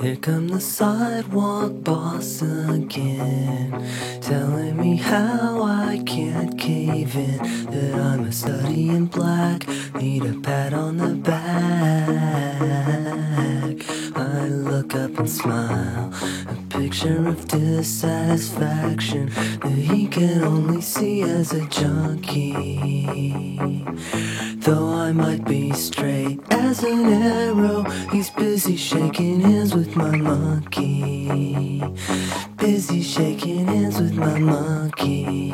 Here 0.00 0.16
come 0.16 0.46
the 0.46 0.60
sidewalk 0.60 1.82
boss 1.82 2.40
again, 2.42 3.84
telling 4.20 4.76
me 4.76 4.96
how 4.96 5.62
I 5.62 6.00
can't 6.04 6.56
cave 6.56 7.14
in, 7.16 7.38
that 7.70 7.94
I'm 7.94 8.24
a 8.26 8.32
study 8.32 8.88
in 8.88 9.06
black, 9.06 9.66
need 10.00 10.24
a 10.24 10.34
pat 10.40 10.72
on 10.72 10.96
the 10.96 11.14
back. 11.14 11.42
I 14.16 14.48
look 14.48 14.94
up 14.94 15.18
and 15.18 15.28
smile, 15.28 16.10
picture 16.72 17.28
of 17.28 17.46
dissatisfaction 17.48 19.26
that 19.60 19.70
he 19.72 20.06
can 20.06 20.42
only 20.42 20.80
see 20.80 21.20
as 21.20 21.52
a 21.52 21.66
junkie. 21.66 22.78
Though 24.56 24.88
I 24.88 25.12
might 25.12 25.44
be 25.44 25.72
straight 25.72 26.40
as 26.50 26.82
an 26.82 27.12
arrow, 27.12 27.82
he's 28.10 28.30
busy 28.30 28.76
shaking 28.76 29.40
hands 29.40 29.74
with 29.74 29.96
my 29.96 30.16
monkey. 30.16 31.82
Busy 32.56 33.02
shaking 33.02 33.66
hands 33.66 34.00
with 34.00 34.14
my 34.14 34.38
monkey. 34.38 35.52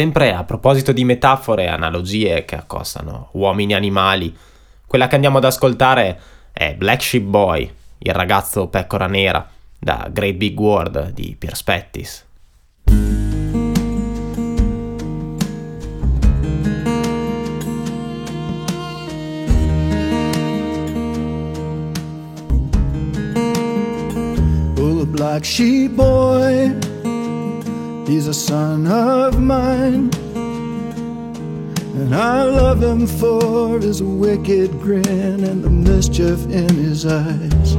Sempre 0.00 0.32
a 0.32 0.44
proposito 0.44 0.92
di 0.92 1.04
metafore 1.04 1.64
e 1.64 1.68
analogie 1.68 2.46
che 2.46 2.56
accostano 2.56 3.28
uomini 3.32 3.72
e 3.72 3.76
animali, 3.76 4.34
quella 4.86 5.06
che 5.08 5.14
andiamo 5.14 5.36
ad 5.36 5.44
ascoltare 5.44 6.18
è 6.54 6.74
Black 6.74 7.02
Sheep 7.02 7.22
Boy, 7.22 7.70
il 7.98 8.14
ragazzo 8.14 8.68
pecora 8.68 9.06
nera, 9.06 9.46
da 9.78 10.08
Great 10.10 10.36
Big 10.36 10.58
World 10.58 11.10
di 11.10 11.36
Perspettis. 11.38 12.24
Oh, 24.78 25.04
black 25.04 25.44
sheep 25.44 25.92
boy, 25.92 26.74
he's 28.10 28.26
a 28.26 28.34
son 28.34 28.88
of 28.88 29.40
mine. 29.40 30.10
And 32.00 32.12
I 32.14 32.42
love 32.42 32.82
him 32.82 33.06
for 33.06 33.78
his 33.78 34.02
wicked 34.02 34.72
grin 34.80 35.44
and 35.44 35.62
the 35.62 35.70
mischief 35.70 36.44
in 36.46 36.74
his 36.74 37.06
eyes. 37.06 37.70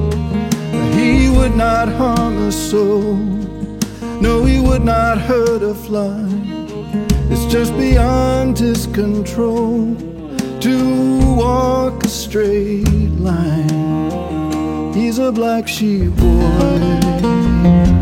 He 0.96 1.30
would 1.30 1.56
not 1.56 1.90
harm 1.90 2.38
a 2.48 2.52
soul, 2.52 3.16
no, 4.22 4.46
he 4.46 4.62
would 4.62 4.86
not 4.86 5.18
hurt 5.18 5.64
a 5.64 5.76
fly. 5.76 6.26
It's 7.30 7.52
just 7.52 7.74
beyond 7.78 8.58
his 8.58 8.88
control 8.88 9.96
to 10.62 11.36
walk 11.36 12.06
a 12.06 12.08
straight 12.08 13.12
line. 13.20 14.94
He's 14.94 15.18
a 15.20 15.32
black 15.32 15.68
sheep 15.68 16.16
boy. 16.16 18.01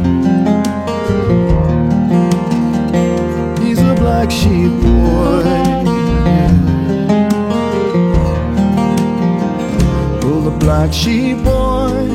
Black 3.99 4.31
sheep 4.31 4.71
boy. 4.81 5.43
Well, 10.23 10.41
the 10.49 10.55
black 10.59 10.93
sheep 10.93 11.37
boy 11.43 12.07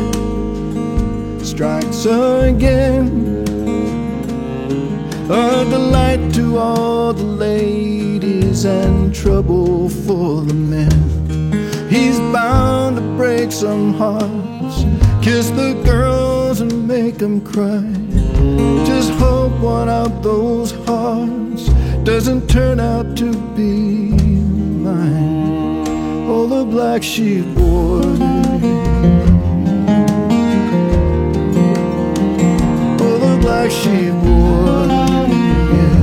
strikes 1.45 2.07
again. 2.07 3.45
A 5.31 5.65
delight 5.71 6.33
to 6.35 6.59
all 6.59 7.13
the 7.13 7.23
ladies 7.23 8.65
and 8.65 9.15
trouble 9.15 9.89
for 9.89 10.43
the 10.43 10.55
men. 10.55 10.97
He's 11.91 12.19
bound 12.33 12.97
to 12.97 13.03
break 13.17 13.53
some 13.53 13.95
hearts, 13.95 14.85
kiss 15.23 15.51
the 15.51 15.81
girls 15.85 16.61
and 16.61 16.89
make 16.89 17.19
them 17.19 17.41
cry. 17.41 17.85
Just 18.87 19.11
hope 19.13 19.53
one 19.61 19.89
of 19.89 20.23
those 20.23 20.73
hearts 20.87 21.44
doesn't 22.17 22.47
turn 22.49 22.79
out 22.79 23.17
to 23.17 23.33
be 23.57 24.13
mine. 24.87 25.85
Oh, 26.29 26.47
the 26.47 26.65
black 26.65 27.03
sheep 27.03 27.45
boy. 27.57 28.03
Oh, 33.05 33.19
the 33.25 33.37
black 33.41 33.69
sheep 33.69 34.15
boy. 34.23 34.87
Yeah. 35.75 35.99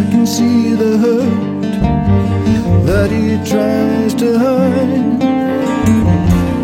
I 0.00 0.02
can 0.12 0.24
see 0.28 0.74
the 0.74 0.96
hurt 1.04 1.62
that 2.86 3.10
he 3.10 3.24
tries 3.50 4.14
to 4.14 4.38
hide. 4.38 5.22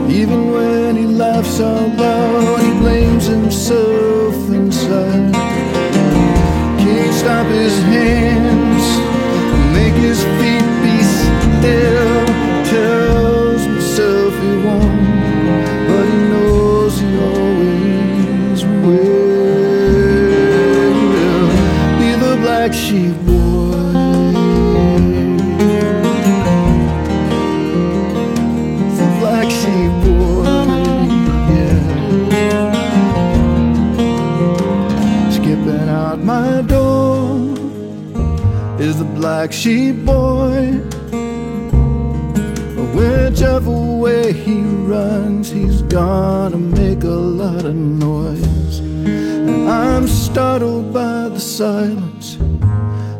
Even 0.08 0.52
when 0.52 0.94
he 0.94 1.06
laughs 1.06 1.58
out 1.58 1.96
loud, 1.98 2.13
sheep 39.54 40.04
boy. 40.04 40.72
Whichever 42.96 43.70
way 43.70 44.32
he 44.32 44.60
runs, 44.60 45.48
he's 45.50 45.80
gonna 45.82 46.56
make 46.56 47.04
a 47.04 47.20
lot 47.42 47.64
of 47.64 47.74
noise. 47.74 48.80
And 48.80 49.68
I'm 49.68 50.08
startled 50.08 50.92
by 50.92 51.28
the 51.28 51.40
silence 51.40 52.36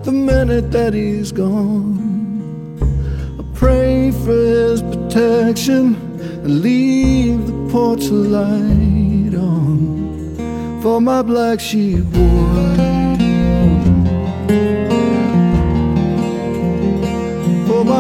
the 0.05 0.13
minute 0.13 0.73
that 0.73 0.93
he's 0.93 1.31
gone. 1.31 1.93
I 3.41 3.45
pray 3.55 4.11
for 4.11 4.33
his 4.33 4.83
protection 4.83 5.95
and 6.45 6.61
leave 6.61 7.47
the 7.47 7.69
porch 7.71 8.07
light 8.11 9.35
on 9.35 10.81
for 10.83 11.01
my 11.01 11.23
black 11.23 11.61
sheep 11.61 12.05
boy. 12.13 12.84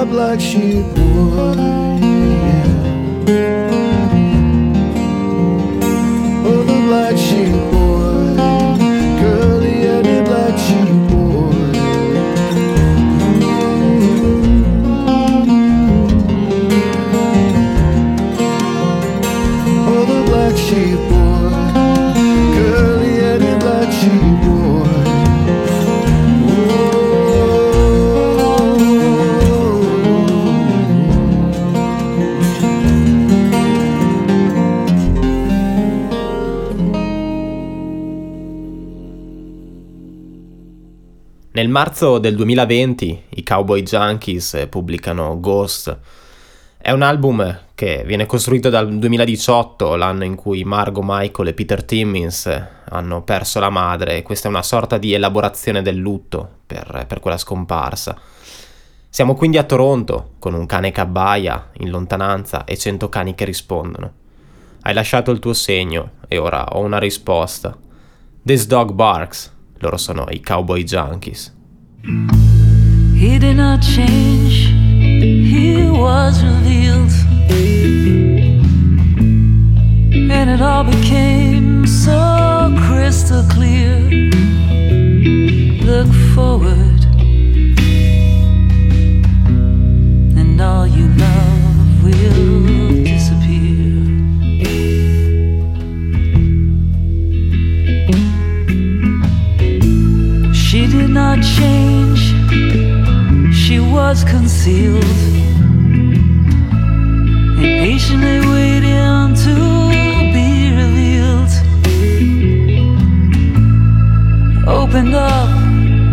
My 0.04 0.10
black 0.10 0.38
sheep 0.38 0.84
boy. 0.94 1.54
yeah. 3.26 3.63
Nel 41.56 41.68
marzo 41.68 42.18
del 42.18 42.34
2020 42.34 43.22
i 43.28 43.44
Cowboy 43.44 43.84
Junkies 43.84 44.66
pubblicano 44.68 45.38
Ghost. 45.38 45.96
È 46.76 46.90
un 46.90 47.02
album 47.02 47.60
che 47.76 48.02
viene 48.04 48.26
costruito 48.26 48.70
dal 48.70 48.92
2018, 48.92 49.94
l'anno 49.94 50.24
in 50.24 50.34
cui 50.34 50.64
Margo 50.64 51.00
Michael 51.04 51.46
e 51.46 51.54
Peter 51.54 51.84
Timmins 51.84 52.50
hanno 52.88 53.22
perso 53.22 53.60
la 53.60 53.70
madre, 53.70 54.16
e 54.16 54.22
questa 54.22 54.48
è 54.48 54.50
una 54.50 54.64
sorta 54.64 54.98
di 54.98 55.12
elaborazione 55.12 55.80
del 55.80 55.94
lutto 55.94 56.56
per, 56.66 57.04
per 57.06 57.20
quella 57.20 57.38
scomparsa. 57.38 58.18
Siamo 59.08 59.36
quindi 59.36 59.56
a 59.56 59.62
Toronto, 59.62 60.30
con 60.40 60.54
un 60.54 60.66
cane 60.66 60.90
cabbaia 60.90 61.70
in 61.78 61.90
lontananza 61.90 62.64
e 62.64 62.76
cento 62.76 63.08
cani 63.08 63.36
che 63.36 63.44
rispondono. 63.44 64.12
Hai 64.80 64.92
lasciato 64.92 65.30
il 65.30 65.38
tuo 65.38 65.52
segno 65.52 66.14
e 66.26 66.36
ora 66.36 66.74
ho 66.74 66.80
una 66.80 66.98
risposta. 66.98 67.78
This 68.42 68.66
dog 68.66 68.90
barks. 68.90 69.53
Loro 69.84 69.98
sono 69.98 70.24
i 70.30 70.40
Cowboy 70.40 70.82
Junkies. 70.82 71.52
He 73.14 73.38
did 73.38 73.56
not 73.56 73.82
change, 73.82 74.72
he 75.12 75.90
was 75.90 76.42
revealed. 76.42 77.12
And 80.30 80.48
it 80.48 80.62
all 80.62 80.84
became 80.84 81.86
so 81.86 82.74
crystal 82.86 83.44
clear. 83.50 83.98
Look 85.84 86.10
forward, 86.34 87.04
and 90.38 90.58
all 90.62 90.86
you 90.86 91.08
love 91.18 92.02
will 92.02 92.73
not 101.36 101.44
change. 101.44 102.20
She 103.54 103.80
was 103.80 104.24
concealed, 104.24 105.04
impatiently 107.58 108.40
waiting 108.52 109.34
to 109.44 109.54
be 110.34 110.48
revealed. 110.80 111.52
Opened 114.66 115.14
up, 115.14 115.50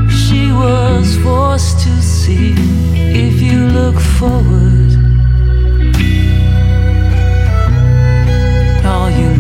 she 0.10 0.52
was 0.52 1.18
forced 1.18 1.80
to 1.82 2.02
see 2.02 2.54
if 2.96 3.42
you 3.42 3.68
look 3.68 4.00
forward. 4.18 4.92
All 8.86 9.10
you 9.12 9.31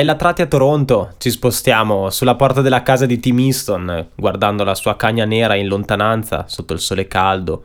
Dai 0.00 0.08
latrati 0.08 0.40
a 0.40 0.46
Toronto 0.46 1.12
ci 1.18 1.28
spostiamo 1.28 2.08
sulla 2.08 2.34
porta 2.34 2.62
della 2.62 2.82
casa 2.82 3.04
di 3.04 3.20
Tim 3.20 3.38
Easton, 3.40 4.12
guardando 4.14 4.64
la 4.64 4.74
sua 4.74 4.96
cagna 4.96 5.26
nera 5.26 5.56
in 5.56 5.66
lontananza 5.66 6.46
sotto 6.48 6.72
il 6.72 6.80
sole 6.80 7.06
caldo, 7.06 7.64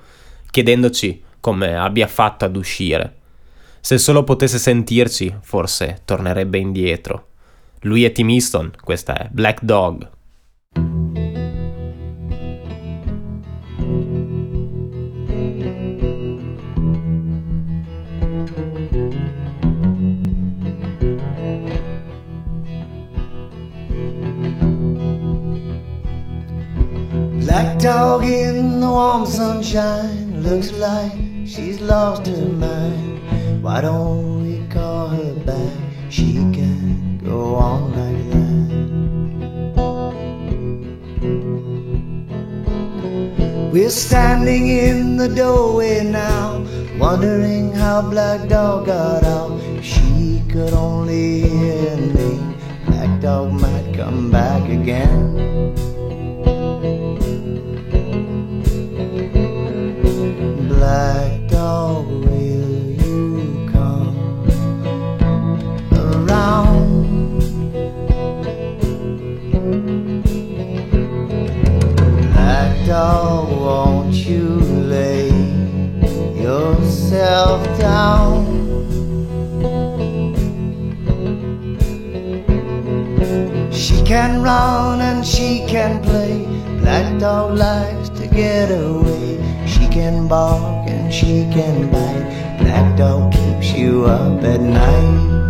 chiedendoci 0.51 1.23
come 1.39 1.77
abbia 1.77 2.07
fatto 2.07 2.43
ad 2.43 2.57
uscire. 2.57 3.15
Se 3.79 3.97
solo 3.97 4.25
potesse 4.25 4.57
sentirci, 4.57 5.33
forse 5.43 6.01
tornerebbe 6.03 6.57
indietro. 6.57 7.27
Lui 7.83 8.03
è 8.03 8.11
Tim 8.11 8.29
Easton, 8.29 8.69
questa 8.83 9.15
è 9.17 9.29
Black 9.31 9.63
Dog. 9.63 10.09
Black 27.55 27.79
dog 27.79 28.25
in 28.25 28.81
the 28.81 28.89
warm 28.89 29.25
sunshine 29.25 30.43
looks 30.43 30.73
like 30.73 31.13
she's 31.45 31.79
lost 31.79 32.27
her 32.27 32.47
mind. 32.47 33.21
Why 33.63 33.79
don't 33.79 34.43
we 34.43 34.67
call 34.67 35.07
her 35.07 35.33
back? 35.45 35.71
She 36.09 36.33
can 36.51 37.17
go 37.23 37.55
on 37.55 37.93
like 37.95 38.29
that. 38.33 38.51
We're 43.71 43.89
standing 43.89 44.67
in 44.67 45.15
the 45.15 45.29
doorway 45.29 46.03
now, 46.03 46.61
wondering 46.99 47.71
how 47.71 48.01
Black 48.01 48.49
Dog 48.49 48.87
got 48.87 49.23
out. 49.23 49.61
If 49.77 49.85
she 49.85 50.43
could 50.49 50.73
only 50.73 51.47
hear 51.47 51.95
me, 51.95 52.37
Black 52.85 53.21
Dog 53.21 53.53
might 53.53 53.93
come 53.95 54.29
back 54.29 54.69
again. 54.69 55.55
Black 60.85 61.47
dog, 61.47 62.05
will 62.05 62.91
you 63.01 63.67
come 63.73 64.15
around? 65.91 67.39
Black 72.33 72.85
dog, 72.85 73.49
won't 73.49 74.13
you 74.13 74.59
lay 74.93 75.29
yourself 76.39 77.65
down? 77.79 78.45
She 83.71 84.03
can 84.03 84.43
run 84.43 85.01
and 85.01 85.25
she 85.25 85.65
can 85.65 85.99
play. 86.03 86.45
Black 86.81 87.19
dog 87.19 87.57
likes 87.57 88.09
to 88.09 88.27
get 88.27 88.69
away. 88.69 89.44
Can 89.95 90.27
bark 90.27 90.89
and 90.89 91.13
she 91.13 91.47
can 91.53 91.89
bite. 91.89 92.57
Black 92.59 92.97
dog 92.97 93.31
keeps 93.31 93.71
you 93.71 94.03
up 94.03 94.43
at 94.43 94.59
night. 94.59 95.47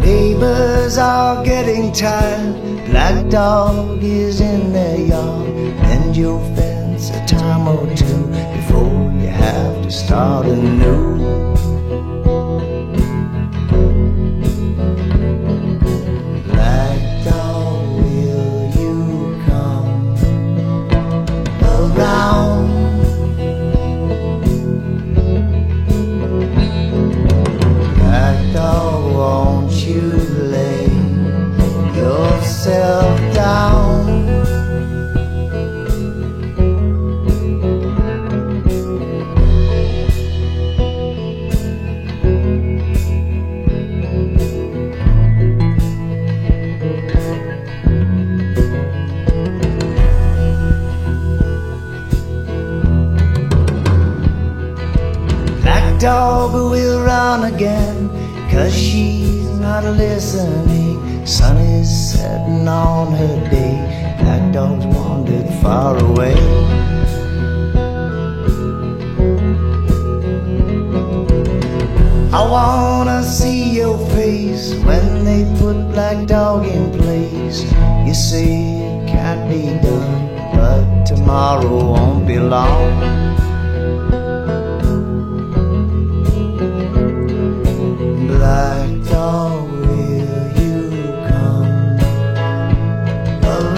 Neighbors 0.00 0.98
are 0.98 1.44
getting 1.44 1.92
tired. 1.92 2.56
Black 2.90 3.30
dog 3.30 4.02
is 4.02 4.40
in 4.40 4.72
their 4.72 4.98
yard. 4.98 5.54
Mend 5.82 6.16
your 6.16 6.40
fence 6.56 7.10
a 7.10 7.24
time 7.24 7.68
or 7.68 7.86
two 7.94 8.26
before 8.56 9.12
you 9.22 9.28
have 9.28 9.84
to 9.84 9.90
start 9.92 10.46
anew. 10.46 11.43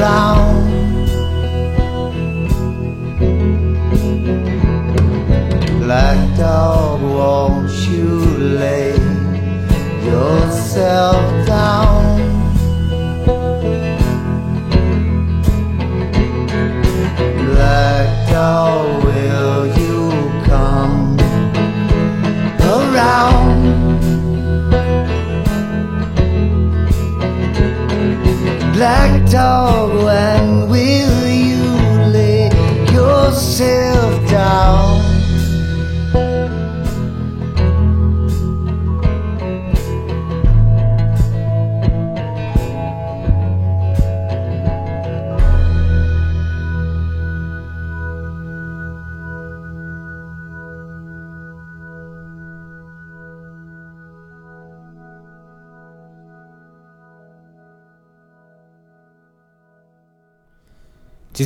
around. 0.00 0.35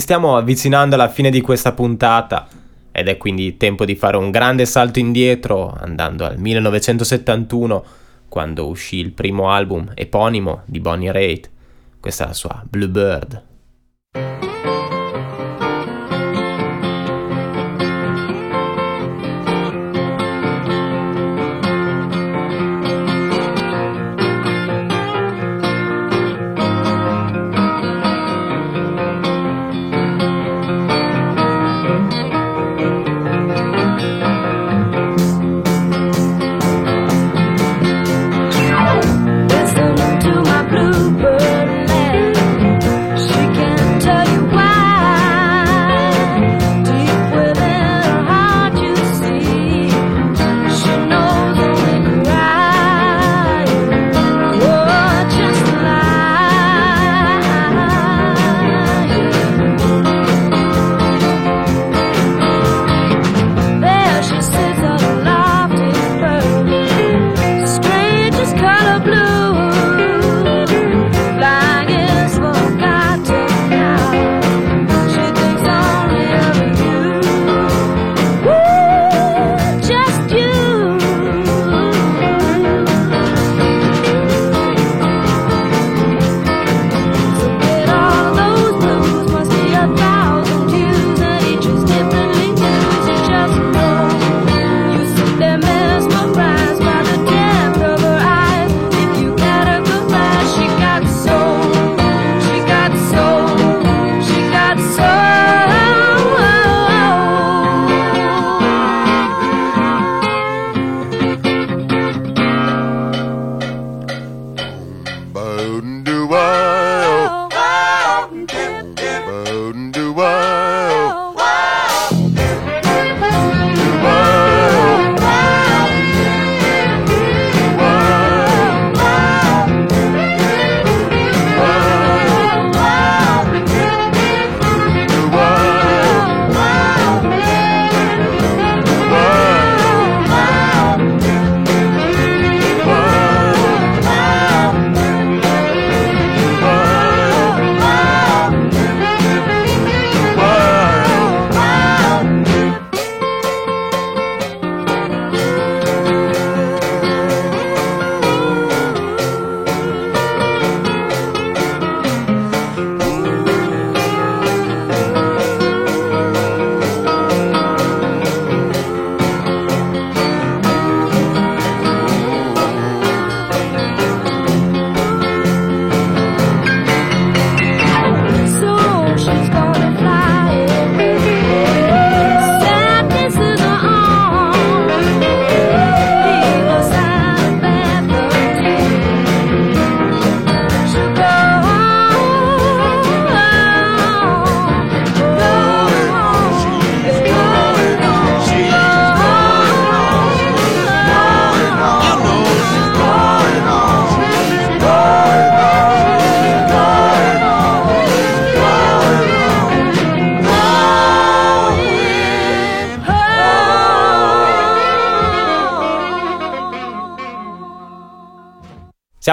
ci 0.00 0.06
stiamo 0.06 0.38
avvicinando 0.38 0.94
alla 0.94 1.10
fine 1.10 1.28
di 1.28 1.42
questa 1.42 1.72
puntata 1.72 2.48
ed 2.90 3.06
è 3.06 3.18
quindi 3.18 3.58
tempo 3.58 3.84
di 3.84 3.94
fare 3.94 4.16
un 4.16 4.30
grande 4.30 4.64
salto 4.64 4.98
indietro 4.98 5.76
andando 5.78 6.24
al 6.24 6.38
1971 6.38 7.84
quando 8.26 8.66
uscì 8.66 8.96
il 8.96 9.12
primo 9.12 9.50
album 9.50 9.92
eponimo 9.94 10.62
di 10.64 10.80
Bonnie 10.80 11.12
Raitt, 11.12 11.50
questa 12.00 12.24
è 12.24 12.26
la 12.28 12.32
sua 12.32 12.64
Bluebird. 12.66 14.49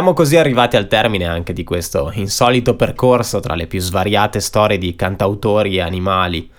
Siamo 0.07 0.21
così 0.21 0.37
arrivati 0.37 0.77
al 0.77 0.87
termine 0.87 1.25
anche 1.25 1.51
di 1.51 1.65
questo 1.65 2.11
insolito 2.13 2.77
percorso 2.77 3.41
tra 3.41 3.55
le 3.55 3.67
più 3.67 3.81
svariate 3.81 4.39
storie 4.39 4.77
di 4.77 4.95
cantautori 4.95 5.75
e 5.75 5.81
animali. 5.81 6.49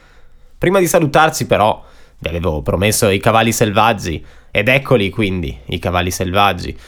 Prima 0.59 0.79
di 0.79 0.87
salutarci 0.87 1.47
però 1.47 1.83
vi 2.19 2.29
avevo 2.29 2.61
promesso 2.61 3.09
i 3.09 3.19
cavalli 3.19 3.53
selvaggi 3.53 4.23
ed 4.51 4.69
eccoli 4.69 5.09
quindi 5.09 5.59
i 5.69 5.79
cavalli 5.79 6.11
selvaggi, 6.11 6.79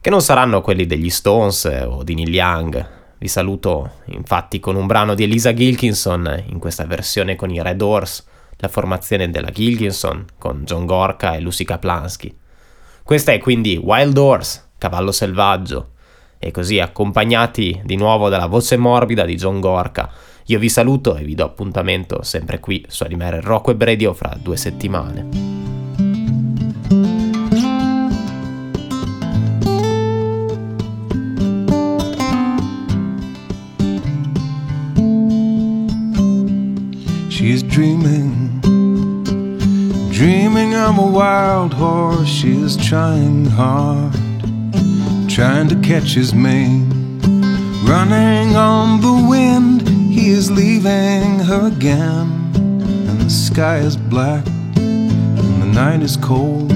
che 0.00 0.08
non 0.08 0.22
saranno 0.22 0.62
quelli 0.62 0.86
degli 0.86 1.10
Stones 1.10 1.66
o 1.84 2.02
di 2.02 2.14
Neil 2.14 2.32
Young. 2.32 2.88
Vi 3.18 3.28
saluto 3.28 3.96
infatti 4.06 4.60
con 4.60 4.76
un 4.76 4.86
brano 4.86 5.14
di 5.14 5.24
Elisa 5.24 5.52
Gilkinson 5.52 6.44
in 6.46 6.58
questa 6.58 6.86
versione 6.86 7.36
con 7.36 7.50
i 7.50 7.62
Red 7.62 7.82
Horse, 7.82 8.22
la 8.56 8.68
formazione 8.68 9.28
della 9.28 9.50
Gilkinson 9.50 10.24
con 10.38 10.62
John 10.64 10.86
Gorka 10.86 11.34
e 11.34 11.40
Lucy 11.40 11.64
Kaplansky. 11.64 12.34
Questa 13.02 13.32
è 13.32 13.38
quindi 13.38 13.76
Wild 13.76 14.16
Horse, 14.16 14.70
cavallo 14.78 15.12
selvaggio, 15.12 15.96
e 16.38 16.50
così 16.50 16.78
accompagnati 16.78 17.80
di 17.84 17.96
nuovo 17.96 18.28
dalla 18.28 18.46
voce 18.46 18.76
morbida 18.76 19.24
di 19.24 19.36
John 19.36 19.60
Gorka. 19.60 20.10
Io 20.46 20.58
vi 20.58 20.68
saluto 20.68 21.16
e 21.16 21.24
vi 21.24 21.34
do 21.34 21.44
appuntamento 21.44 22.22
sempre 22.22 22.58
qui 22.60 22.84
su 22.88 23.02
Animare 23.02 23.40
Rocco 23.40 23.70
e 23.70 23.76
Radio 23.78 24.14
fra 24.14 24.34
due 24.40 24.56
settimane. 24.56 25.56
She's 37.28 37.62
dreaming, 37.62 38.60
dreaming 40.10 40.74
I'm 40.74 40.98
a 40.98 41.06
wild 41.06 41.72
horse. 41.72 42.28
She 42.28 42.50
is 42.50 42.76
trying 42.76 43.46
hard, 43.46 44.12
trying 45.38 45.68
to 45.68 45.76
catch 45.88 46.14
his 46.14 46.34
mane. 46.34 47.20
Running 47.86 48.56
on 48.56 49.00
the 49.00 49.28
wind, 49.30 49.88
he 50.10 50.30
is 50.30 50.50
leaving 50.50 51.38
her 51.38 51.68
again. 51.68 52.26
And 53.08 53.20
the 53.20 53.30
sky 53.30 53.76
is 53.76 53.96
black, 53.96 54.44
and 54.74 55.62
the 55.62 55.66
night 55.66 56.02
is 56.02 56.16
cold. 56.16 56.72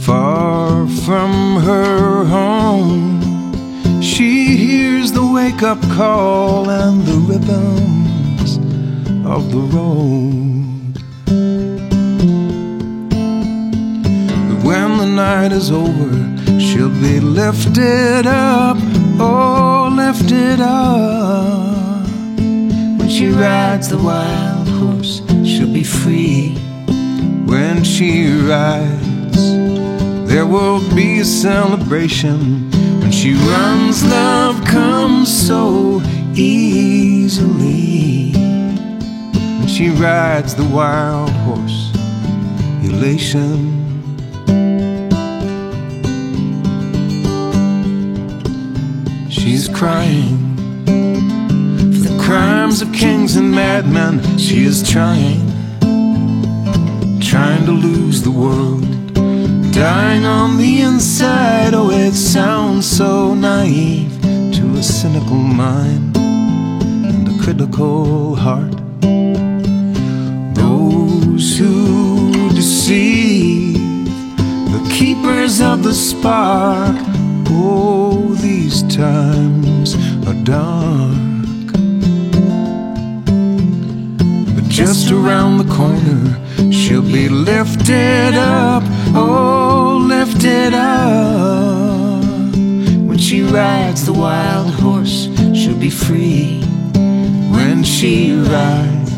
Far 0.00 0.86
from 1.04 1.60
her 1.62 2.24
home, 2.24 4.00
she 4.00 4.56
hears 4.56 5.10
the 5.10 5.26
wake 5.26 5.64
up 5.64 5.82
call 5.90 6.70
and 6.70 7.04
the 7.04 7.18
rhythms 7.30 8.58
of 9.26 9.50
the 9.50 9.64
road. 9.76 10.94
But 14.48 14.64
when 14.64 14.98
the 14.98 15.06
night 15.06 15.50
is 15.50 15.72
over, 15.72 16.23
she'll 16.74 16.88
be 16.88 17.20
lifted 17.20 18.26
up, 18.26 18.76
oh, 19.20 19.88
lifted 19.96 20.60
up. 20.60 22.04
When 22.98 23.08
she 23.08 23.28
rides 23.28 23.88
the 23.90 23.98
wild 23.98 24.66
horse, 24.68 25.22
she'll 25.44 25.72
be 25.72 25.84
free. 25.84 26.56
When 27.46 27.84
she 27.84 28.34
rides, 28.40 29.54
there 30.28 30.46
will 30.46 30.80
be 30.96 31.20
a 31.20 31.24
celebration. 31.24 32.68
When 33.00 33.12
she 33.12 33.34
runs, 33.34 34.04
love 34.04 34.64
comes 34.64 35.28
so 35.46 36.02
easily. 36.34 38.32
When 38.32 39.68
she 39.68 39.90
rides 39.90 40.56
the 40.56 40.64
wild 40.64 41.30
horse, 41.46 41.92
elation. 42.82 43.73
She's 49.54 49.68
crying 49.68 50.56
for 50.84 52.08
the 52.08 52.20
crimes 52.20 52.82
of 52.82 52.92
kings 52.92 53.36
and 53.36 53.52
madmen. 53.52 54.36
She 54.36 54.64
is 54.64 54.82
trying, 54.82 55.46
trying 57.20 57.64
to 57.66 57.70
lose 57.70 58.20
the 58.22 58.32
world. 58.32 58.82
Dying 59.72 60.24
on 60.24 60.56
the 60.58 60.80
inside, 60.80 61.72
oh, 61.72 61.88
it 61.90 62.14
sounds 62.14 62.84
so 62.84 63.32
naive 63.32 64.20
to 64.22 64.74
a 64.76 64.82
cynical 64.82 65.36
mind 65.36 66.16
and 66.16 67.28
a 67.28 67.44
critical 67.44 68.34
heart. 68.34 68.74
Those 70.56 71.56
who 71.56 72.48
deceive, 72.48 73.78
the 74.74 74.90
keepers 74.92 75.60
of 75.60 75.84
the 75.84 75.94
spark, 75.94 76.96
oh, 77.50 78.03
these 78.14 78.82
times 78.94 79.94
are 80.26 80.34
dark. 80.44 81.72
But 84.54 84.64
just 84.68 85.10
around 85.10 85.58
the 85.58 85.68
corner, 85.74 86.72
she'll 86.72 87.02
be 87.02 87.28
lifted 87.28 88.34
up, 88.34 88.82
oh, 89.14 90.04
lifted 90.06 90.74
up. 90.74 92.22
When 93.08 93.18
she 93.18 93.42
rides 93.42 94.06
the 94.06 94.12
wild 94.12 94.70
horse, 94.74 95.28
she'll 95.54 95.78
be 95.78 95.90
free. 95.90 96.60
When 97.56 97.82
she 97.84 98.34
rides, 98.36 99.12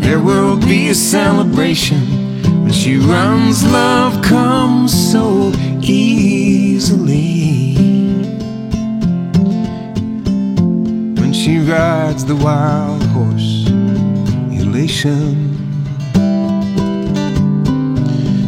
there 0.00 0.20
will 0.20 0.56
be 0.56 0.88
a 0.88 0.94
celebration. 0.94 2.02
When 2.62 2.72
she 2.72 2.96
runs, 2.96 3.64
love 3.64 4.22
comes 4.22 4.92
so 5.12 5.52
easily. 6.86 7.74
When 11.20 11.32
she 11.32 11.58
rides 11.58 12.24
the 12.24 12.36
wild 12.36 13.02
horse, 13.06 13.66
elation. 14.60 15.54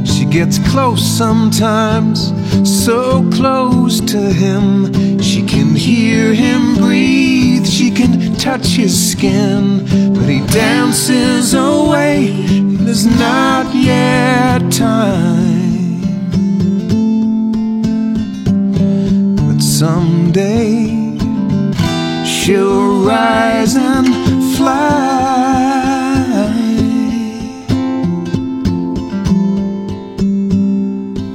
She 0.06 0.24
gets 0.24 0.58
close 0.70 1.02
sometimes, 1.02 2.32
so 2.64 3.28
close 3.30 4.00
to 4.12 4.18
him. 4.18 5.20
She 5.20 5.42
can 5.44 5.74
hear 5.74 6.32
him 6.32 6.76
breathe, 6.76 7.66
she 7.66 7.90
can 7.90 8.34
touch 8.36 8.66
his 8.66 8.94
skin, 9.12 9.78
but 10.14 10.28
he 10.28 10.40
dances 10.46 11.54
away. 11.54 12.46
There's 12.84 13.06
not 13.06 13.74
yet 13.74 14.60
time, 14.70 15.57
someday 19.78 21.16
she'll 22.26 23.04
rise 23.04 23.76
and 23.76 24.08
fly. 24.56 24.82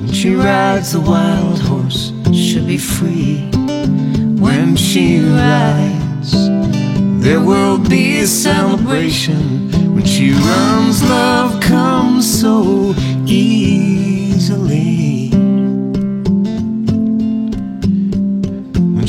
When 0.01 0.11
she 0.11 0.35
rides 0.35 0.91
the 0.91 0.99
wild 0.99 1.59
horse, 1.59 2.11
she'll 2.33 2.67
be 2.67 2.77
free. 2.77 3.49
When 4.45 4.75
she 4.75 5.21
rides, 5.21 6.33
there 7.23 7.39
will 7.39 7.77
be 7.77 8.19
a 8.19 8.27
celebration. 8.27 9.71
When 9.95 10.03
she 10.03 10.33
runs, 10.33 11.01
love 11.01 11.61
comes 11.61 12.25
so 12.41 12.93
easily. 13.25 13.92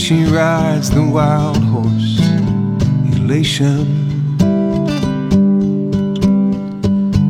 She 0.05 0.25
rides 0.27 0.91
the 0.91 1.03
wild 1.03 1.65
horse, 1.65 2.21
elation. 3.17 3.87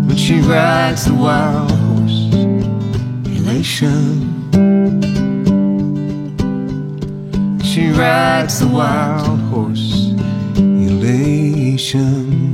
When 0.09 0.16
she 0.16 0.41
rides 0.41 1.05
the 1.05 1.14
wild 1.14 1.70
horse, 1.70 2.35
elation. 3.39 4.03
She 7.62 7.91
rides 7.91 8.59
the 8.59 8.66
wild 8.66 9.39
horse, 9.53 10.11
elation. 10.57 12.53